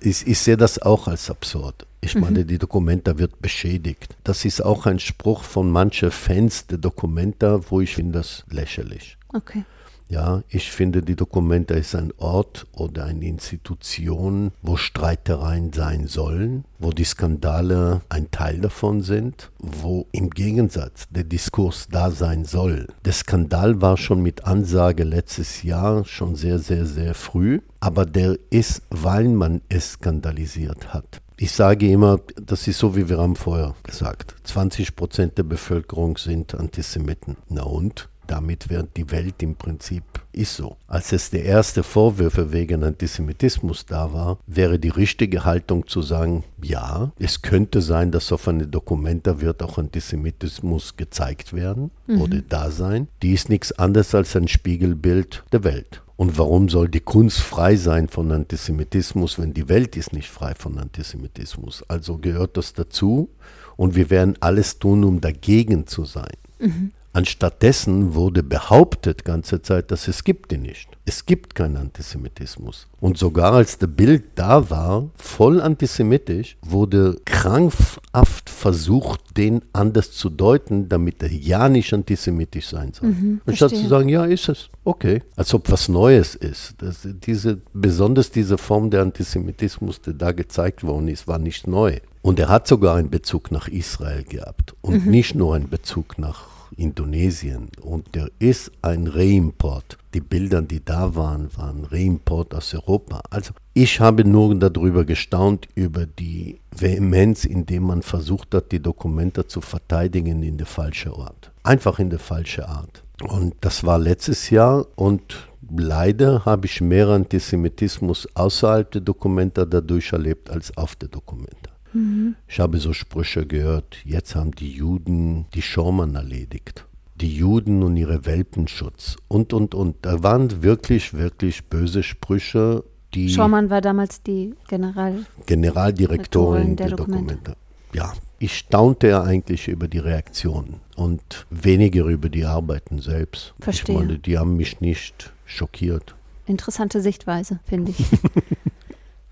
Ich, 0.00 0.26
ich 0.26 0.38
sehe 0.38 0.58
das 0.58 0.80
auch 0.80 1.08
als 1.08 1.30
absurd. 1.30 1.86
Ich 2.00 2.14
mhm. 2.14 2.20
meine, 2.22 2.44
die 2.44 2.58
Dokumenta 2.58 3.18
wird 3.18 3.40
beschädigt. 3.40 4.16
Das 4.24 4.44
ist 4.44 4.64
auch 4.64 4.86
ein 4.86 4.98
Spruch 4.98 5.42
von 5.42 5.70
manchen 5.70 6.10
Fans 6.10 6.66
der 6.66 6.78
Dokumenta, 6.78 7.60
wo 7.70 7.80
ich 7.80 7.94
finde 7.94 8.18
das 8.18 8.44
lächerlich. 8.48 9.16
Okay. 9.32 9.64
Ja, 10.10 10.42
ich 10.48 10.72
finde, 10.72 11.02
die 11.02 11.14
Dokumenta 11.14 11.74
ist 11.74 11.94
ein 11.94 12.12
Ort 12.18 12.66
oder 12.72 13.04
eine 13.04 13.24
Institution, 13.26 14.50
wo 14.60 14.76
Streitereien 14.76 15.72
sein 15.72 16.08
sollen, 16.08 16.64
wo 16.80 16.90
die 16.90 17.04
Skandale 17.04 18.00
ein 18.08 18.28
Teil 18.32 18.58
davon 18.58 19.02
sind, 19.02 19.52
wo 19.60 20.08
im 20.10 20.30
Gegensatz 20.30 21.06
der 21.10 21.22
Diskurs 21.22 21.86
da 21.92 22.10
sein 22.10 22.44
soll. 22.44 22.88
Der 23.04 23.12
Skandal 23.12 23.80
war 23.80 23.96
schon 23.96 24.20
mit 24.20 24.46
Ansage 24.46 25.04
letztes 25.04 25.62
Jahr 25.62 26.04
schon 26.04 26.34
sehr, 26.34 26.58
sehr, 26.58 26.86
sehr 26.86 27.14
früh, 27.14 27.60
aber 27.78 28.04
der 28.04 28.36
ist, 28.50 28.82
weil 28.90 29.28
man 29.28 29.60
es 29.68 29.92
skandalisiert 29.92 30.92
hat. 30.92 31.22
Ich 31.42 31.52
sage 31.52 31.90
immer, 31.90 32.20
das 32.36 32.68
ist 32.68 32.80
so, 32.80 32.96
wie 32.96 33.08
wir 33.08 33.16
haben 33.16 33.34
vorher 33.34 33.74
gesagt. 33.82 34.34
20 34.44 34.94
Prozent 34.94 35.38
der 35.38 35.42
Bevölkerung 35.42 36.18
sind 36.18 36.54
Antisemiten. 36.54 37.38
Na 37.48 37.62
und? 37.62 38.09
Damit 38.30 38.70
wird 38.70 38.96
die 38.96 39.10
Welt 39.10 39.42
im 39.42 39.56
Prinzip 39.56 40.04
ist 40.32 40.54
so. 40.54 40.76
Als 40.86 41.12
es 41.12 41.30
der 41.30 41.44
erste 41.44 41.82
Vorwürfe 41.82 42.52
wegen 42.52 42.84
Antisemitismus 42.84 43.86
da 43.86 44.12
war, 44.12 44.38
wäre 44.46 44.78
die 44.78 44.88
richtige 44.88 45.44
Haltung 45.44 45.88
zu 45.88 46.00
sagen, 46.02 46.44
ja, 46.62 47.10
es 47.18 47.42
könnte 47.42 47.82
sein, 47.82 48.12
dass 48.12 48.30
auf 48.30 48.46
eine 48.46 48.68
Dokumenta 48.68 49.40
wird 49.40 49.62
auch 49.64 49.78
Antisemitismus 49.78 50.96
gezeigt 50.96 51.52
werden 51.52 51.90
mhm. 52.06 52.20
oder 52.20 52.40
da 52.48 52.70
sein. 52.70 53.08
Die 53.22 53.32
ist 53.32 53.48
nichts 53.48 53.72
anderes 53.72 54.14
als 54.14 54.36
ein 54.36 54.46
Spiegelbild 54.46 55.42
der 55.50 55.64
Welt. 55.64 56.02
Und 56.16 56.38
warum 56.38 56.68
soll 56.68 56.88
die 56.88 57.00
Kunst 57.00 57.40
frei 57.40 57.76
sein 57.76 58.08
von 58.08 58.30
Antisemitismus, 58.30 59.38
wenn 59.38 59.54
die 59.54 59.68
Welt 59.68 59.96
ist 59.96 60.12
nicht 60.12 60.28
frei 60.28 60.54
von 60.54 60.78
Antisemitismus? 60.78 61.82
Also 61.88 62.18
gehört 62.18 62.56
das 62.56 62.74
dazu 62.74 63.30
und 63.76 63.96
wir 63.96 64.10
werden 64.10 64.36
alles 64.38 64.78
tun, 64.78 65.02
um 65.02 65.20
dagegen 65.20 65.86
zu 65.86 66.04
sein. 66.04 66.36
Mhm. 66.60 66.92
Anstattdessen 67.12 68.14
wurde 68.14 68.44
behauptet 68.44 69.24
ganze 69.24 69.62
Zeit, 69.62 69.90
dass 69.90 70.06
es 70.06 70.22
gibt 70.22 70.52
ihn 70.52 70.62
nicht. 70.62 70.88
Es 71.04 71.26
gibt 71.26 71.56
keinen 71.56 71.76
Antisemitismus. 71.76 72.86
Und 73.00 73.18
sogar 73.18 73.54
als 73.54 73.78
der 73.78 73.88
Bild 73.88 74.22
da 74.36 74.70
war, 74.70 75.10
voll 75.16 75.60
antisemitisch, 75.60 76.56
wurde 76.62 77.16
krampfhaft 77.24 78.48
versucht, 78.48 79.20
den 79.36 79.62
anders 79.72 80.12
zu 80.12 80.30
deuten, 80.30 80.88
damit 80.88 81.20
er 81.22 81.32
ja 81.32 81.68
nicht 81.68 81.92
antisemitisch 81.92 82.68
sein 82.68 82.92
soll. 82.92 83.08
Mhm, 83.08 83.40
Anstatt 83.44 83.70
zu 83.70 83.88
sagen, 83.88 84.08
ja, 84.08 84.24
ist 84.24 84.48
es. 84.48 84.68
Okay. 84.84 85.22
Als 85.34 85.52
ob 85.52 85.68
was 85.68 85.88
Neues 85.88 86.36
ist. 86.36 86.74
Das, 86.78 87.08
diese, 87.26 87.60
besonders 87.72 88.30
diese 88.30 88.56
Form 88.56 88.88
der 88.90 89.02
Antisemitismus, 89.02 90.00
der 90.00 90.12
da 90.14 90.30
gezeigt 90.30 90.84
worden 90.84 91.08
ist, 91.08 91.26
war 91.26 91.38
nicht 91.40 91.66
neu. 91.66 91.98
Und 92.22 92.38
er 92.38 92.48
hat 92.48 92.68
sogar 92.68 92.96
einen 92.96 93.10
Bezug 93.10 93.50
nach 93.50 93.66
Israel 93.66 94.22
gehabt. 94.22 94.74
Und 94.80 95.06
mhm. 95.06 95.10
nicht 95.10 95.34
nur 95.34 95.56
einen 95.56 95.68
Bezug 95.68 96.18
nach 96.18 96.49
Indonesien 96.76 97.68
und 97.80 98.14
der 98.14 98.30
ist 98.38 98.70
ein 98.82 99.06
Reimport. 99.06 99.98
Die 100.14 100.20
Bilder, 100.20 100.62
die 100.62 100.84
da 100.84 101.14
waren, 101.14 101.48
waren 101.56 101.84
Reimport 101.84 102.54
aus 102.54 102.74
Europa. 102.74 103.20
Also 103.30 103.52
ich 103.74 104.00
habe 104.00 104.24
nur 104.24 104.54
darüber 104.54 105.04
gestaunt, 105.04 105.68
über 105.74 106.06
die 106.06 106.60
Vehemenz, 106.76 107.44
indem 107.44 107.84
man 107.84 108.02
versucht 108.02 108.54
hat, 108.54 108.72
die 108.72 108.80
Dokumente 108.80 109.46
zu 109.46 109.60
verteidigen 109.60 110.42
in 110.42 110.58
der 110.58 110.66
falschen 110.66 111.12
Art. 111.12 111.52
Einfach 111.62 111.98
in 111.98 112.10
der 112.10 112.18
falschen 112.18 112.64
Art. 112.64 113.02
Und 113.22 113.54
das 113.60 113.84
war 113.84 113.98
letztes 113.98 114.50
Jahr 114.50 114.86
und 114.96 115.48
leider 115.70 116.44
habe 116.44 116.66
ich 116.66 116.80
mehr 116.80 117.08
Antisemitismus 117.08 118.28
außerhalb 118.34 118.90
der 118.90 119.02
Dokumente 119.02 119.66
dadurch 119.66 120.12
erlebt 120.12 120.50
als 120.50 120.76
auf 120.76 120.96
der 120.96 121.08
Dokumente. 121.08 121.70
Mhm. 121.92 122.36
Ich 122.48 122.60
habe 122.60 122.78
so 122.78 122.92
Sprüche 122.92 123.46
gehört, 123.46 123.96
jetzt 124.04 124.34
haben 124.34 124.52
die 124.52 124.70
Juden 124.70 125.46
die 125.54 125.62
Schaumann 125.62 126.14
erledigt. 126.14 126.86
Die 127.16 127.34
Juden 127.34 127.82
und 127.82 127.96
ihre 127.96 128.24
Welpenschutz 128.24 129.16
und, 129.28 129.52
und, 129.52 129.74
und. 129.74 129.96
Da 130.02 130.22
waren 130.22 130.62
wirklich, 130.62 131.12
wirklich 131.12 131.64
böse 131.64 132.02
Sprüche, 132.02 132.84
die... 133.14 133.28
Schaumann 133.28 133.70
war 133.70 133.80
damals 133.80 134.22
die 134.22 134.54
General 134.68 135.26
Generaldirektorin 135.46 136.76
der, 136.76 136.88
der 136.88 136.96
Dokumente. 136.96 137.34
Dokumente. 137.34 137.56
Ja, 137.92 138.12
ich 138.38 138.56
staunte 138.56 139.08
ja 139.08 139.22
eigentlich 139.22 139.68
über 139.68 139.88
die 139.88 139.98
Reaktionen 139.98 140.80
und 140.96 141.46
weniger 141.50 142.04
über 142.04 142.28
die 142.28 142.44
Arbeiten 142.44 143.00
selbst. 143.00 143.54
Verstehe. 143.60 143.96
Ich 143.96 144.00
meine, 144.00 144.18
die 144.18 144.38
haben 144.38 144.56
mich 144.56 144.80
nicht 144.80 145.32
schockiert. 145.44 146.14
Interessante 146.46 147.00
Sichtweise, 147.00 147.58
finde 147.64 147.92
ich. 147.92 148.06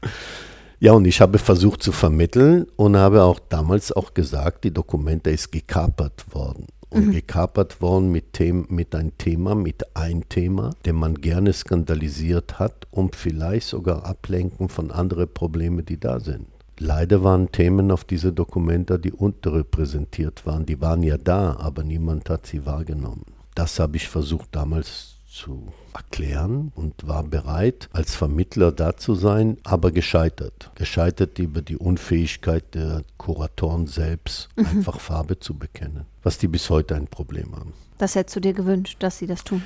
ja, 0.81 0.93
und 0.93 1.07
ich 1.07 1.21
habe 1.21 1.39
versucht 1.39 1.83
zu 1.83 1.93
vermitteln 1.93 2.67
und 2.77 2.97
habe 2.97 3.23
auch 3.23 3.41
damals 3.49 3.91
auch 3.91 4.15
gesagt, 4.15 4.65
die 4.65 4.73
Dokumente 4.73 5.31
ist 5.31 5.51
gekapert 5.51 6.25
worden. 6.33 6.67
Und 6.91 7.09
mhm. 7.09 7.13
gekapert 7.13 7.83
worden 7.83 8.11
mit, 8.11 8.33
Them 8.33 8.65
mit 8.71 8.95
einem 8.95 9.17
Thema, 9.19 9.55
mit 9.55 9.95
einem 9.95 10.27
Thema, 10.29 10.71
den 10.87 10.97
man 10.97 11.17
gerne 11.17 11.53
skandalisiert 11.53 12.59
hat, 12.59 12.87
um 12.91 13.13
vielleicht 13.13 13.69
sogar 13.69 14.07
ablenken 14.07 14.69
von 14.69 14.91
anderen 14.91 15.29
Problemen, 15.29 15.85
die 15.85 16.01
da 16.01 16.19
sind. 16.21 16.47
Leider 16.79 17.25
waren 17.25 17.51
Themen 17.51 17.91
auf 17.91 18.05
diese 18.05 18.33
Dokumente, 18.33 18.99
die 18.99 19.13
unterrepräsentiert 19.13 20.47
waren. 20.47 20.65
Die 20.65 20.81
waren 20.81 21.03
ja 21.03 21.19
da, 21.19 21.57
aber 21.59 21.83
niemand 21.83 22.31
hat 22.31 22.47
sie 22.47 22.65
wahrgenommen. 22.65 23.25
Das 23.55 23.81
habe 23.81 23.97
ich 23.97 24.09
versucht 24.09 24.49
damals 24.53 25.18
zu 25.39 25.73
erklären 25.95 26.73
und 26.75 27.07
war 27.07 27.23
bereit, 27.23 27.89
als 27.93 28.15
Vermittler 28.17 28.73
da 28.73 28.97
zu 28.97 29.15
sein, 29.15 29.57
aber 29.63 29.93
gescheitert. 29.93 30.71
Gescheitert 30.75 31.39
über 31.39 31.63
die 31.63 31.77
Unfähigkeit 31.77 32.75
der 32.75 33.05
Kuratoren 33.19 33.87
selbst, 33.87 34.49
mhm. 34.57 34.67
einfach 34.67 35.01
Farbe 35.01 35.39
zu 35.39 35.55
bekennen, 35.55 36.07
was 36.23 36.39
die 36.39 36.49
bis 36.49 36.69
heute 36.71 36.97
ein 36.97 37.07
Problem 37.07 37.55
haben. 37.55 37.73
Das 37.99 38.15
hättest 38.15 38.37
du 38.37 38.41
dir 38.41 38.53
gewünscht, 38.53 38.97
dass 39.01 39.19
sie 39.19 39.27
das 39.27 39.45
tun? 39.45 39.63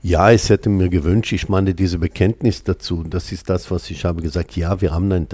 Ja, 0.00 0.30
es 0.30 0.48
hätte 0.48 0.68
mir 0.68 0.90
gewünscht, 0.90 1.32
ich 1.32 1.48
meine, 1.48 1.74
diese 1.74 1.98
Bekenntnis 1.98 2.62
dazu, 2.62 3.02
das 3.02 3.32
ist 3.32 3.50
das, 3.50 3.70
was 3.70 3.90
ich 3.90 4.04
habe 4.04 4.22
gesagt, 4.22 4.56
ja, 4.56 4.80
wir 4.80 4.92
haben 4.92 5.10
ein 5.10 5.26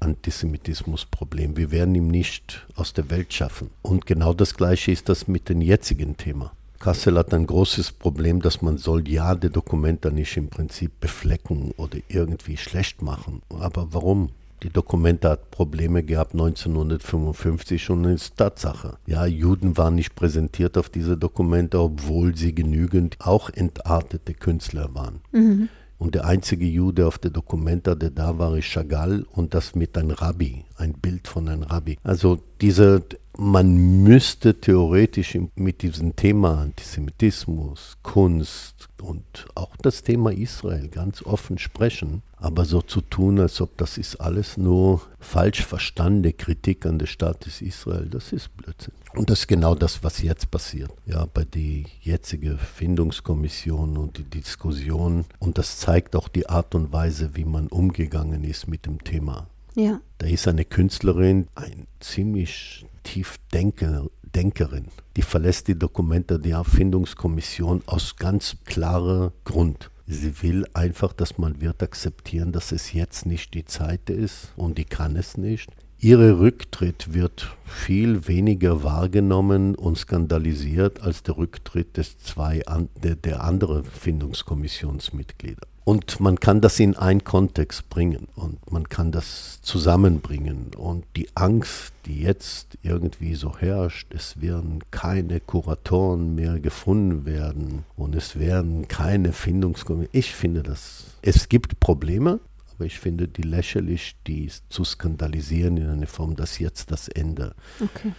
Antisemitismusproblem, 0.00 1.56
wir 1.56 1.70
werden 1.70 1.94
ihn 1.94 2.08
nicht 2.08 2.66
aus 2.74 2.92
der 2.92 3.08
Welt 3.08 3.32
schaffen. 3.32 3.70
Und 3.80 4.04
genau 4.04 4.34
das 4.34 4.54
Gleiche 4.54 4.92
ist 4.92 5.08
das 5.08 5.28
mit 5.28 5.48
dem 5.48 5.62
jetzigen 5.62 6.18
Thema. 6.18 6.52
Kassel 6.82 7.16
hat 7.16 7.32
ein 7.32 7.46
großes 7.46 7.92
Problem, 7.92 8.42
dass 8.42 8.60
man 8.60 8.76
soll 8.76 9.08
ja 9.08 9.36
die 9.36 9.50
Dokumente 9.50 10.10
nicht 10.10 10.36
im 10.36 10.48
Prinzip 10.48 10.90
beflecken 10.98 11.70
oder 11.76 11.98
irgendwie 12.08 12.56
schlecht 12.56 13.02
machen. 13.02 13.40
Aber 13.48 13.94
warum? 13.94 14.30
Die 14.64 14.68
Dokumente 14.68 15.30
hat 15.30 15.52
Probleme 15.52 16.02
gehabt 16.02 16.32
1955 16.32 17.88
und 17.90 18.04
ist 18.06 18.36
Tatsache. 18.36 18.96
Ja, 19.06 19.26
Juden 19.26 19.76
waren 19.76 19.94
nicht 19.94 20.16
präsentiert 20.16 20.76
auf 20.76 20.88
diese 20.88 21.16
Dokumente, 21.16 21.78
obwohl 21.78 22.36
sie 22.36 22.52
genügend 22.52 23.16
auch 23.20 23.48
entartete 23.50 24.34
Künstler 24.34 24.92
waren. 24.92 25.20
Mhm. 25.30 25.68
Und 26.02 26.16
der 26.16 26.24
einzige 26.24 26.66
Jude 26.66 27.06
auf 27.06 27.16
der 27.18 27.30
Dokumenta, 27.30 27.94
der 27.94 28.10
da 28.10 28.36
war, 28.36 28.58
ist 28.58 28.64
Chagall 28.64 29.24
und 29.30 29.54
das 29.54 29.76
mit 29.76 29.96
einem 29.96 30.10
Rabbi, 30.10 30.64
ein 30.74 30.94
Bild 30.94 31.28
von 31.28 31.48
einem 31.48 31.62
Rabbi. 31.62 31.96
Also 32.02 32.40
diese, 32.60 33.04
man 33.38 34.02
müsste 34.02 34.60
theoretisch 34.60 35.38
mit 35.54 35.82
diesem 35.82 36.16
Thema 36.16 36.60
Antisemitismus, 36.60 37.98
Kunst 38.02 38.88
und 39.02 39.46
auch 39.54 39.76
das 39.76 40.02
Thema 40.02 40.32
Israel 40.32 40.88
ganz 40.88 41.22
offen 41.22 41.58
sprechen. 41.58 42.22
Aber 42.36 42.64
so 42.64 42.82
zu 42.82 43.00
tun, 43.00 43.38
als 43.38 43.60
ob 43.60 43.76
das 43.76 43.98
ist 43.98 44.16
alles 44.16 44.56
nur 44.56 45.02
falsch 45.20 45.64
verstandene 45.64 46.32
Kritik 46.32 46.86
an 46.86 46.98
der 46.98 47.06
Staates 47.06 47.60
Israel, 47.60 48.08
das 48.08 48.32
ist 48.32 48.56
Blödsinn. 48.56 48.94
Und 49.14 49.30
das 49.30 49.40
ist 49.40 49.46
genau 49.46 49.74
das, 49.74 50.02
was 50.02 50.22
jetzt 50.22 50.50
passiert. 50.50 50.90
Ja, 51.06 51.26
bei 51.26 51.44
der 51.44 51.84
jetzigen 52.00 52.58
Findungskommission 52.58 53.96
und 53.96 54.18
die 54.18 54.24
Diskussion. 54.24 55.26
Und 55.38 55.58
das 55.58 55.78
zeigt 55.78 56.16
auch 56.16 56.28
die 56.28 56.48
Art 56.48 56.74
und 56.74 56.92
Weise, 56.92 57.30
wie 57.34 57.44
man 57.44 57.68
umgegangen 57.68 58.42
ist 58.42 58.68
mit 58.68 58.86
dem 58.86 59.04
Thema. 59.04 59.46
Ja. 59.74 60.00
Da 60.18 60.26
ist 60.26 60.48
eine 60.48 60.64
Künstlerin, 60.64 61.48
ein 61.54 61.86
ziemlich 62.00 62.86
tief 63.02 63.38
Denker, 63.52 64.06
Denkerin, 64.34 64.86
die 65.16 65.22
verlässt 65.22 65.68
die 65.68 65.78
Dokumente 65.78 66.38
der 66.38 66.56
Erfindungskommission 66.56 67.82
aus 67.86 68.16
ganz 68.16 68.56
klarem 68.64 69.32
Grund. 69.44 69.90
Sie 70.06 70.42
will 70.42 70.66
einfach, 70.74 71.12
dass 71.12 71.38
man 71.38 71.60
wird 71.60 71.82
akzeptieren, 71.82 72.52
dass 72.52 72.72
es 72.72 72.92
jetzt 72.92 73.26
nicht 73.26 73.54
die 73.54 73.64
Zeit 73.64 74.10
ist 74.10 74.52
und 74.56 74.78
die 74.78 74.84
kann 74.84 75.16
es 75.16 75.36
nicht. 75.36 75.70
Ihre 75.98 76.40
Rücktritt 76.40 77.14
wird 77.14 77.54
viel 77.64 78.26
weniger 78.26 78.82
wahrgenommen 78.82 79.76
und 79.76 79.96
skandalisiert 79.96 81.00
als 81.00 81.22
der 81.22 81.36
Rücktritt 81.36 81.96
des 81.96 82.18
zwei 82.18 82.62
der, 83.02 83.14
der 83.14 83.44
anderen 83.44 83.84
Findungskommissionsmitglieder. 83.84 85.66
Und 85.84 86.20
man 86.20 86.38
kann 86.38 86.60
das 86.60 86.78
in 86.78 86.96
einen 86.96 87.24
Kontext 87.24 87.88
bringen 87.88 88.28
und 88.36 88.70
man 88.70 88.88
kann 88.88 89.10
das 89.10 89.60
zusammenbringen. 89.62 90.70
Und 90.76 91.04
die 91.16 91.28
Angst, 91.34 91.92
die 92.06 92.22
jetzt 92.22 92.78
irgendwie 92.82 93.34
so 93.34 93.58
herrscht, 93.58 94.14
es 94.14 94.40
werden 94.40 94.84
keine 94.92 95.40
Kuratoren 95.40 96.36
mehr 96.36 96.60
gefunden 96.60 97.24
werden 97.24 97.84
und 97.96 98.14
es 98.14 98.38
werden 98.38 98.86
keine 98.86 99.32
Findungskommissionen. 99.32 100.10
Ich 100.12 100.32
finde 100.32 100.62
das, 100.62 101.06
es 101.20 101.48
gibt 101.48 101.80
Probleme, 101.80 102.38
aber 102.74 102.84
ich 102.84 103.00
finde 103.00 103.26
die 103.26 103.42
lächerlich, 103.42 104.14
die 104.28 104.50
zu 104.68 104.84
skandalisieren 104.84 105.76
in 105.78 105.88
einer 105.88 106.06
Form, 106.06 106.36
dass 106.36 106.60
jetzt 106.60 106.92
das 106.92 107.08
Ende. 107.08 107.54
Okay. 107.80 108.12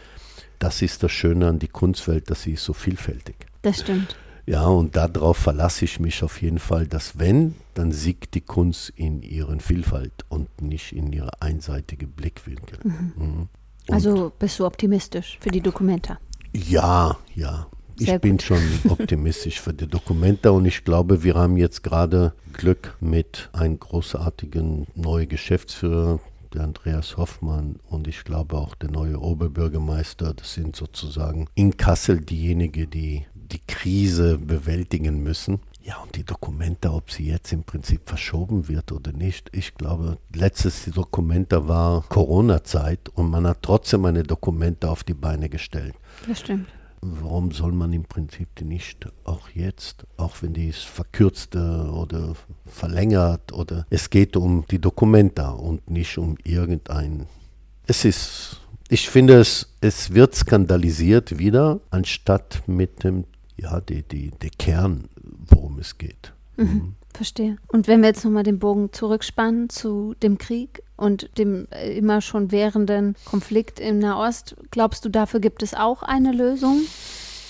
Das 0.60 0.82
ist 0.82 1.02
das 1.04 1.12
Schöne 1.12 1.47
an 1.47 1.60
die 1.60 1.67
Kunstwelt, 1.67 2.30
dass 2.30 2.43
sie 2.43 2.54
ist 2.54 2.63
so 2.65 2.73
vielfältig. 2.73 3.36
Das 3.62 3.80
stimmt. 3.80 4.17
Ja, 4.46 4.66
und 4.66 4.96
darauf 4.96 5.38
verlasse 5.38 5.86
ich 5.86 6.00
mich 6.00 6.22
auf 6.24 6.42
jeden 6.42 6.60
Fall, 6.60 6.88
dass 6.88 7.18
wenn, 7.18 7.56
dann 7.76 7.92
siegt 7.92 8.36
die 8.36 8.42
Kunst 8.42 8.90
in 8.96 9.22
ihren 9.22 9.62
Vielfalt 9.62 10.26
und 10.30 10.62
nicht 10.62 10.92
in 10.94 11.14
ihre 11.14 11.42
einseitige 11.42 12.08
Blickwinkel. 12.08 12.80
Mhm. 12.84 13.14
Mhm. 13.16 13.48
Also 13.90 14.32
bist 14.38 14.60
du 14.60 14.66
optimistisch 14.66 15.38
für 15.42 15.50
die 15.50 15.62
Dokumenta? 15.62 16.20
Ja, 16.54 17.18
ja. 17.36 17.68
Sehr 17.96 18.16
ich 18.16 18.22
bin 18.22 18.40
schon 18.40 18.62
optimistisch 18.90 19.62
für 19.62 19.74
die 19.74 19.88
Dokumenta 19.88 20.50
und 20.50 20.66
ich 20.66 20.84
glaube, 20.84 21.24
wir 21.24 21.36
haben 21.36 21.58
jetzt 21.58 21.84
gerade 21.84 22.34
Glück 22.52 22.98
mit 23.00 23.50
einem 23.54 23.80
großartigen 23.80 24.88
neuen 24.96 25.30
Geschäftsführer, 25.30 26.20
der 26.54 26.64
Andreas 26.64 27.18
Hoffmann 27.18 27.78
und 27.90 28.08
ich 28.08 28.24
glaube 28.24 28.58
auch 28.58 28.76
der 28.76 28.92
neue 28.92 29.20
Oberbürgermeister. 29.20 30.34
Das 30.34 30.54
sind 30.54 30.76
sozusagen 30.76 31.48
in 31.56 31.78
Kassel 31.78 32.22
diejenigen, 32.22 32.90
die 32.90 33.26
die 33.54 33.62
Krise 33.68 34.38
bewältigen 34.38 35.24
müssen. 35.24 35.60
Ja, 35.82 35.98
und 35.98 36.16
die 36.16 36.24
Dokumente, 36.24 36.92
ob 36.94 37.12
sie 37.12 37.28
jetzt 37.28 37.52
im 37.52 37.63
Prinzip 37.63 38.08
verschoben 38.08 38.70
wird 38.70 38.94
oder 38.94 39.12
nicht. 39.12 39.50
Ich 39.52 39.76
glaube, 39.76 40.18
letztes 40.34 40.86
Dokumente 40.86 41.68
war 41.68 42.04
Corona-Zeit 42.08 43.10
und 43.10 43.30
man 43.30 43.46
hat 43.46 43.60
trotzdem 43.62 44.06
eine 44.06 44.24
Dokumente 44.24 44.89
auf 44.89 45.04
die 45.04 45.13
Beine 45.13 45.50
gestellt. 45.50 45.94
Das 46.28 46.39
stimmt. 46.39 46.68
Warum 47.02 47.52
soll 47.52 47.74
man 47.74 47.92
im 47.92 48.06
Prinzip 48.06 48.56
die 48.56 48.63
nicht 48.63 49.08
auch 49.26 49.50
jetzt, 49.50 50.06
auch 50.16 50.42
wenn 50.42 50.54
die 50.54 50.70
ist 50.70 50.86
verkürzte 50.86 51.92
oder 51.94 52.34
verlängert 52.66 53.52
oder 53.52 53.86
es 53.89 54.10
geht 54.10 54.38
um 54.38 54.66
die 54.72 54.80
Dokumente 54.80 55.52
und 55.52 55.89
nicht 55.89 56.18
um 56.18 56.38
irgendein. 56.46 57.26
Es 57.88 58.06
ist, 58.06 58.62
ich 58.88 59.10
finde 59.10 59.38
es, 59.42 59.76
es 59.82 60.13
wird 60.13 60.34
skandalisiert 60.34 61.38
wieder, 61.38 61.82
anstatt 61.89 62.63
mit 62.68 63.04
dem 63.04 63.26
ja, 63.58 63.82
die, 63.82 64.04
die, 64.04 64.32
der 64.32 64.50
Kern, 64.58 65.10
worum 65.22 65.80
es 65.80 65.98
geht. 65.98 66.34
Mhm. 66.58 66.66
Mhm. 66.66 66.96
Verstehe. 67.13 67.58
Und 67.68 67.88
wenn 67.88 68.01
wir 68.01 68.08
jetzt 68.08 68.26
nochmal 68.26 68.43
den 68.43 68.58
Bogen 68.58 68.91
zurückspannen 68.91 69.70
zu 69.70 70.16
dem 70.24 70.39
Krieg 70.39 70.82
und 70.97 71.30
dem 71.38 71.68
äh, 71.72 71.95
immer 71.95 72.22
schon 72.22 72.51
währenden 72.51 73.16
Konflikt 73.26 73.80
im 73.80 73.99
Nahost, 73.99 74.56
glaubst 74.72 75.06
du, 75.06 75.10
dafür 75.10 75.39
gibt 75.39 75.62
es 75.62 75.76
auch 75.76 76.01
eine 76.01 76.32
Lösung? 76.32 76.82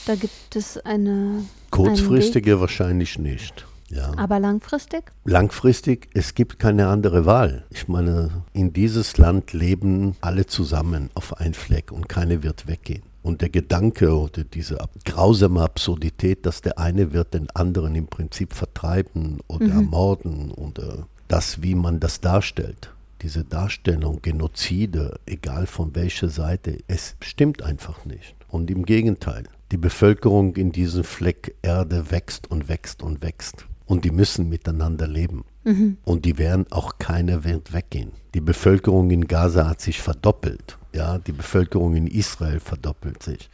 Da 0.06 0.16
gibt 0.16 0.56
es 0.56 0.78
eine. 0.78 1.46
Kurzfristige 1.72 2.60
wahrscheinlich 2.60 3.18
nicht. 3.18 3.66
Ja. 3.90 4.12
Aber 4.18 4.40
langfristig? 4.40 5.12
Langfristig, 5.24 6.10
es 6.14 6.34
gibt 6.36 6.60
keine 6.60 6.88
andere 6.88 7.26
Wahl. 7.26 7.64
Ich 7.70 7.88
meine, 7.88 8.44
in 8.52 8.74
dieses 8.74 9.18
Land 9.18 9.54
leben 9.54 10.16
alle 10.20 10.46
zusammen 10.46 11.10
auf 11.14 11.38
einen 11.38 11.54
Fleck 11.54 11.92
und 11.92 12.10
keine 12.10 12.44
wird 12.44 12.68
weggehen. 12.68 13.04
Und 13.24 13.42
der 13.42 13.50
Gedanke 13.50 14.16
oder 14.16 14.44
diese 14.44 14.78
grausame 15.06 15.62
Absurdität, 15.64 16.46
dass 16.46 16.62
der 16.62 16.78
eine 16.78 17.14
wird 17.14 17.34
den 17.34 17.50
anderen 17.52 17.96
im 17.96 18.08
Prinzip 18.08 18.54
vertreiben 18.54 19.40
oder 19.48 19.66
mhm. 19.66 19.72
ermorden 19.72 20.52
oder 20.52 21.08
das, 21.30 21.64
wie 21.64 21.74
man 21.74 22.00
das 22.00 22.20
darstellt, 22.20 22.94
diese 23.22 23.46
Darstellung, 23.46 24.22
Genozide, 24.22 25.20
egal 25.26 25.66
von 25.66 25.96
welcher 25.96 26.28
Seite, 26.28 26.80
es 26.88 27.16
stimmt 27.22 27.62
einfach 27.62 28.04
nicht. 28.06 28.36
Und 28.50 28.70
im 28.70 28.86
Gegenteil, 28.86 29.46
die 29.72 29.78
Bevölkerung 29.78 30.56
in 30.58 30.72
diesem 30.72 31.04
Fleck 31.04 31.56
Erde 31.64 32.12
wächst 32.12 32.52
und 32.52 32.68
wächst 32.68 33.02
und 33.02 33.24
wächst. 33.24 33.66
Und 33.86 34.06
die 34.06 34.12
müssen 34.12 34.50
miteinander 34.50 35.08
leben. 35.08 35.46
Mhm. 35.64 35.98
Und 36.04 36.26
die 36.26 36.38
werden 36.38 36.66
auch 36.72 36.98
keiner 37.00 37.44
wird 37.44 37.74
weggehen. 37.74 38.12
Die 38.34 38.42
Bevölkerung 38.42 39.12
in 39.12 39.28
Gaza 39.28 39.68
hat 39.68 39.82
sich 39.82 40.02
verdoppelt. 40.02 40.78
Ja, 40.94 41.18
die 41.18 41.32
Bevölkerung 41.32 41.96
in 41.96 42.08
Israel 42.08 42.60
verdoppelt 42.60 43.24
sich. 43.24 43.50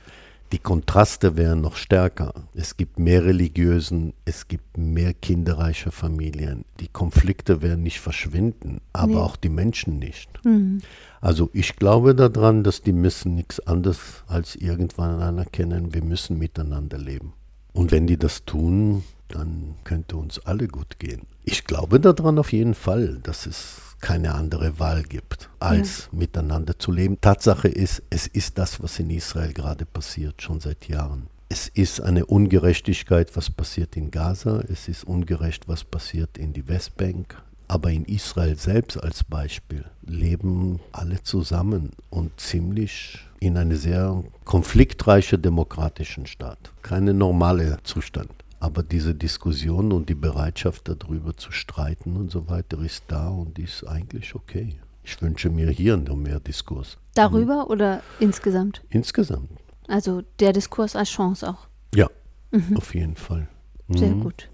Die 0.52 0.58
Kontraste 0.58 1.38
wären 1.38 1.62
noch 1.62 1.76
stärker. 1.76 2.34
Es 2.56 2.76
gibt 2.76 2.98
mehr 2.98 3.24
Religiösen, 3.24 4.14
es 4.26 4.48
gibt 4.48 4.78
mehr 4.78 5.14
kinderreiche 5.14 5.92
Familien. 5.92 6.66
Die 6.80 6.88
Konflikte 6.88 7.62
werden 7.62 7.84
nicht 7.84 8.00
verschwinden, 8.00 8.82
aber 8.92 9.14
nee. 9.14 9.20
auch 9.20 9.36
die 9.36 9.50
Menschen 9.50 10.00
nicht. 10.00 10.44
Mhm. 10.44 10.82
Also 11.22 11.52
ich 11.54 11.76
glaube 11.76 12.16
daran, 12.16 12.64
dass 12.64 12.82
die 12.82 12.94
müssen 12.94 13.36
nichts 13.36 13.60
anderes 13.60 14.24
als 14.28 14.56
irgendwann 14.56 15.22
anerkennen, 15.22 15.94
wir 15.94 16.04
müssen 16.04 16.40
miteinander 16.40 16.98
leben. 16.98 17.34
Und 17.74 17.92
wenn 17.92 18.08
die 18.08 18.18
das 18.18 18.46
tun, 18.46 19.04
dann 19.30 19.76
könnte 19.84 20.18
uns 20.18 20.40
alle 20.40 20.68
gut 20.68 21.00
gehen. 21.00 21.22
Ich 21.46 21.64
glaube 21.66 22.00
daran 22.00 22.38
auf 22.38 22.52
jeden 22.52 22.76
Fall, 22.76 23.20
dass 23.24 23.46
es 23.46 23.78
keine 24.02 24.34
andere 24.34 24.80
Wahl 24.80 25.04
gibt, 25.04 25.50
als 25.60 26.10
ja. 26.12 26.20
miteinander 26.20 26.78
zu 26.78 26.92
leben. 26.92 27.20
Tatsache 27.20 27.68
ist, 27.68 28.04
es 28.10 28.28
ist 28.28 28.58
das, 28.58 28.82
was 28.82 29.00
in 29.00 29.10
Israel 29.10 29.54
gerade 29.54 29.86
passiert, 29.86 30.42
schon 30.42 30.60
seit 30.60 30.88
Jahren. 30.88 31.28
Es 31.50 31.68
ist 31.68 32.00
eine 32.00 32.26
Ungerechtigkeit, 32.26 33.36
was 33.36 33.50
passiert 33.50 33.98
in 33.98 34.12
Gaza, 34.12 34.62
es 34.72 34.88
ist 34.88 35.04
ungerecht, 35.04 35.68
was 35.68 35.84
passiert 35.84 36.38
in 36.38 36.54
die 36.54 36.68
Westbank. 36.68 37.42
Aber 37.68 37.92
in 37.92 38.06
Israel 38.06 38.56
selbst 38.56 38.98
als 38.98 39.24
Beispiel 39.24 39.86
leben 40.02 40.80
alle 40.92 41.22
zusammen 41.22 41.92
und 42.10 42.40
ziemlich 42.40 43.20
in 43.40 43.58
einem 43.58 43.78
sehr 43.78 44.24
konfliktreichen 44.44 45.42
demokratischen 45.42 46.26
Staat. 46.26 46.58
Keine 46.82 47.14
normale 47.14 47.78
Zustand. 47.84 48.32
Aber 48.60 48.84
diese 48.84 49.16
Diskussion 49.16 49.92
und 49.92 50.10
die 50.10 50.16
Bereitschaft 50.16 50.90
darüber 50.90 51.36
zu 51.36 51.52
streiten 51.52 52.18
und 52.18 52.30
so 52.30 52.50
weiter 52.50 52.80
ist 52.82 53.06
da 53.08 53.30
und 53.30 53.58
ist 53.58 53.86
eigentlich 53.88 54.36
okay. 54.36 54.76
Ich 55.04 55.22
wünsche 55.22 55.50
mir 55.50 55.70
hier 55.70 55.98
noch 55.98 56.16
mehr 56.16 56.40
Diskurs. 56.40 56.98
Darüber 57.16 57.66
mhm. 57.66 57.72
oder 57.72 58.04
insgesamt? 58.20 58.82
Insgesamt. 58.90 59.50
Also 59.88 60.22
der 60.40 60.54
Diskurs 60.54 60.96
als 60.96 61.10
Chance 61.10 61.50
auch. 61.50 61.68
Ja, 61.96 62.10
mhm. 62.52 62.78
auf 62.78 62.94
jeden 62.94 63.16
Fall. 63.16 63.48
Sehr 63.88 64.10
mhm. 64.10 64.22
gut. 64.22 64.50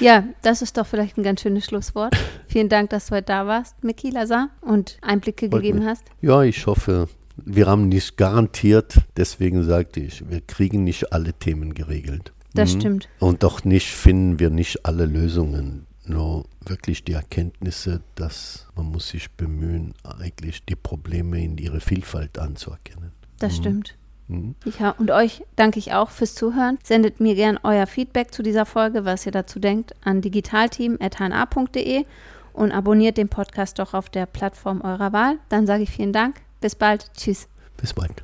ja, 0.00 0.24
das 0.42 0.60
ist 0.60 0.76
doch 0.76 0.86
vielleicht 0.86 1.16
ein 1.16 1.22
ganz 1.22 1.40
schönes 1.40 1.64
Schlusswort. 1.64 2.14
Vielen 2.48 2.68
Dank, 2.68 2.90
dass 2.90 3.06
du 3.06 3.14
heute 3.14 3.26
da 3.26 3.46
warst, 3.46 3.82
Miki 3.82 4.10
Lazar, 4.10 4.50
und 4.60 4.98
Einblicke 5.00 5.48
Freut 5.48 5.62
gegeben 5.62 5.78
mich. 5.78 5.88
hast. 5.88 6.04
Ja, 6.20 6.42
ich 6.42 6.66
hoffe, 6.66 7.08
wir 7.36 7.66
haben 7.66 7.88
nicht 7.88 8.18
garantiert, 8.18 8.96
deswegen 9.16 9.64
sagte 9.64 10.00
ich, 10.00 10.28
wir 10.28 10.42
kriegen 10.42 10.84
nicht 10.84 11.14
alle 11.14 11.32
Themen 11.32 11.72
geregelt. 11.72 12.33
Das 12.54 12.74
mhm. 12.74 12.80
stimmt. 12.80 13.08
Und 13.18 13.42
doch 13.42 13.64
nicht 13.64 13.88
finden 13.88 14.38
wir 14.38 14.50
nicht 14.50 14.86
alle 14.86 15.06
Lösungen. 15.06 15.86
Nur 16.06 16.44
wirklich 16.60 17.04
die 17.04 17.12
Erkenntnisse, 17.12 18.02
dass 18.14 18.66
man 18.76 18.86
muss 18.86 19.08
sich 19.08 19.30
bemühen, 19.30 19.94
eigentlich 20.02 20.64
die 20.64 20.76
Probleme 20.76 21.42
in 21.42 21.56
ihrer 21.58 21.80
Vielfalt 21.80 22.38
anzuerkennen. 22.38 23.12
Das 23.38 23.52
mhm. 23.52 23.56
stimmt. 23.56 23.94
Mhm. 24.28 24.54
Ja, 24.78 24.90
und 24.90 25.10
euch 25.10 25.42
danke 25.56 25.78
ich 25.78 25.92
auch 25.92 26.10
fürs 26.10 26.34
Zuhören. 26.34 26.78
Sendet 26.82 27.20
mir 27.20 27.34
gern 27.34 27.58
euer 27.62 27.86
Feedback 27.86 28.32
zu 28.32 28.42
dieser 28.42 28.66
Folge, 28.66 29.04
was 29.04 29.26
ihr 29.26 29.32
dazu 29.32 29.58
denkt, 29.58 29.94
an 30.04 30.20
digitalteam.hna.de 30.20 32.04
und 32.52 32.72
abonniert 32.72 33.18
den 33.18 33.28
Podcast 33.28 33.78
doch 33.78 33.94
auf 33.94 34.08
der 34.08 34.26
Plattform 34.26 34.80
eurer 34.80 35.12
Wahl. 35.12 35.38
Dann 35.48 35.66
sage 35.66 35.82
ich 35.82 35.90
vielen 35.90 36.12
Dank. 36.12 36.36
Bis 36.60 36.74
bald. 36.74 37.10
Tschüss. 37.14 37.48
Bis 37.76 37.92
bald. 37.92 38.22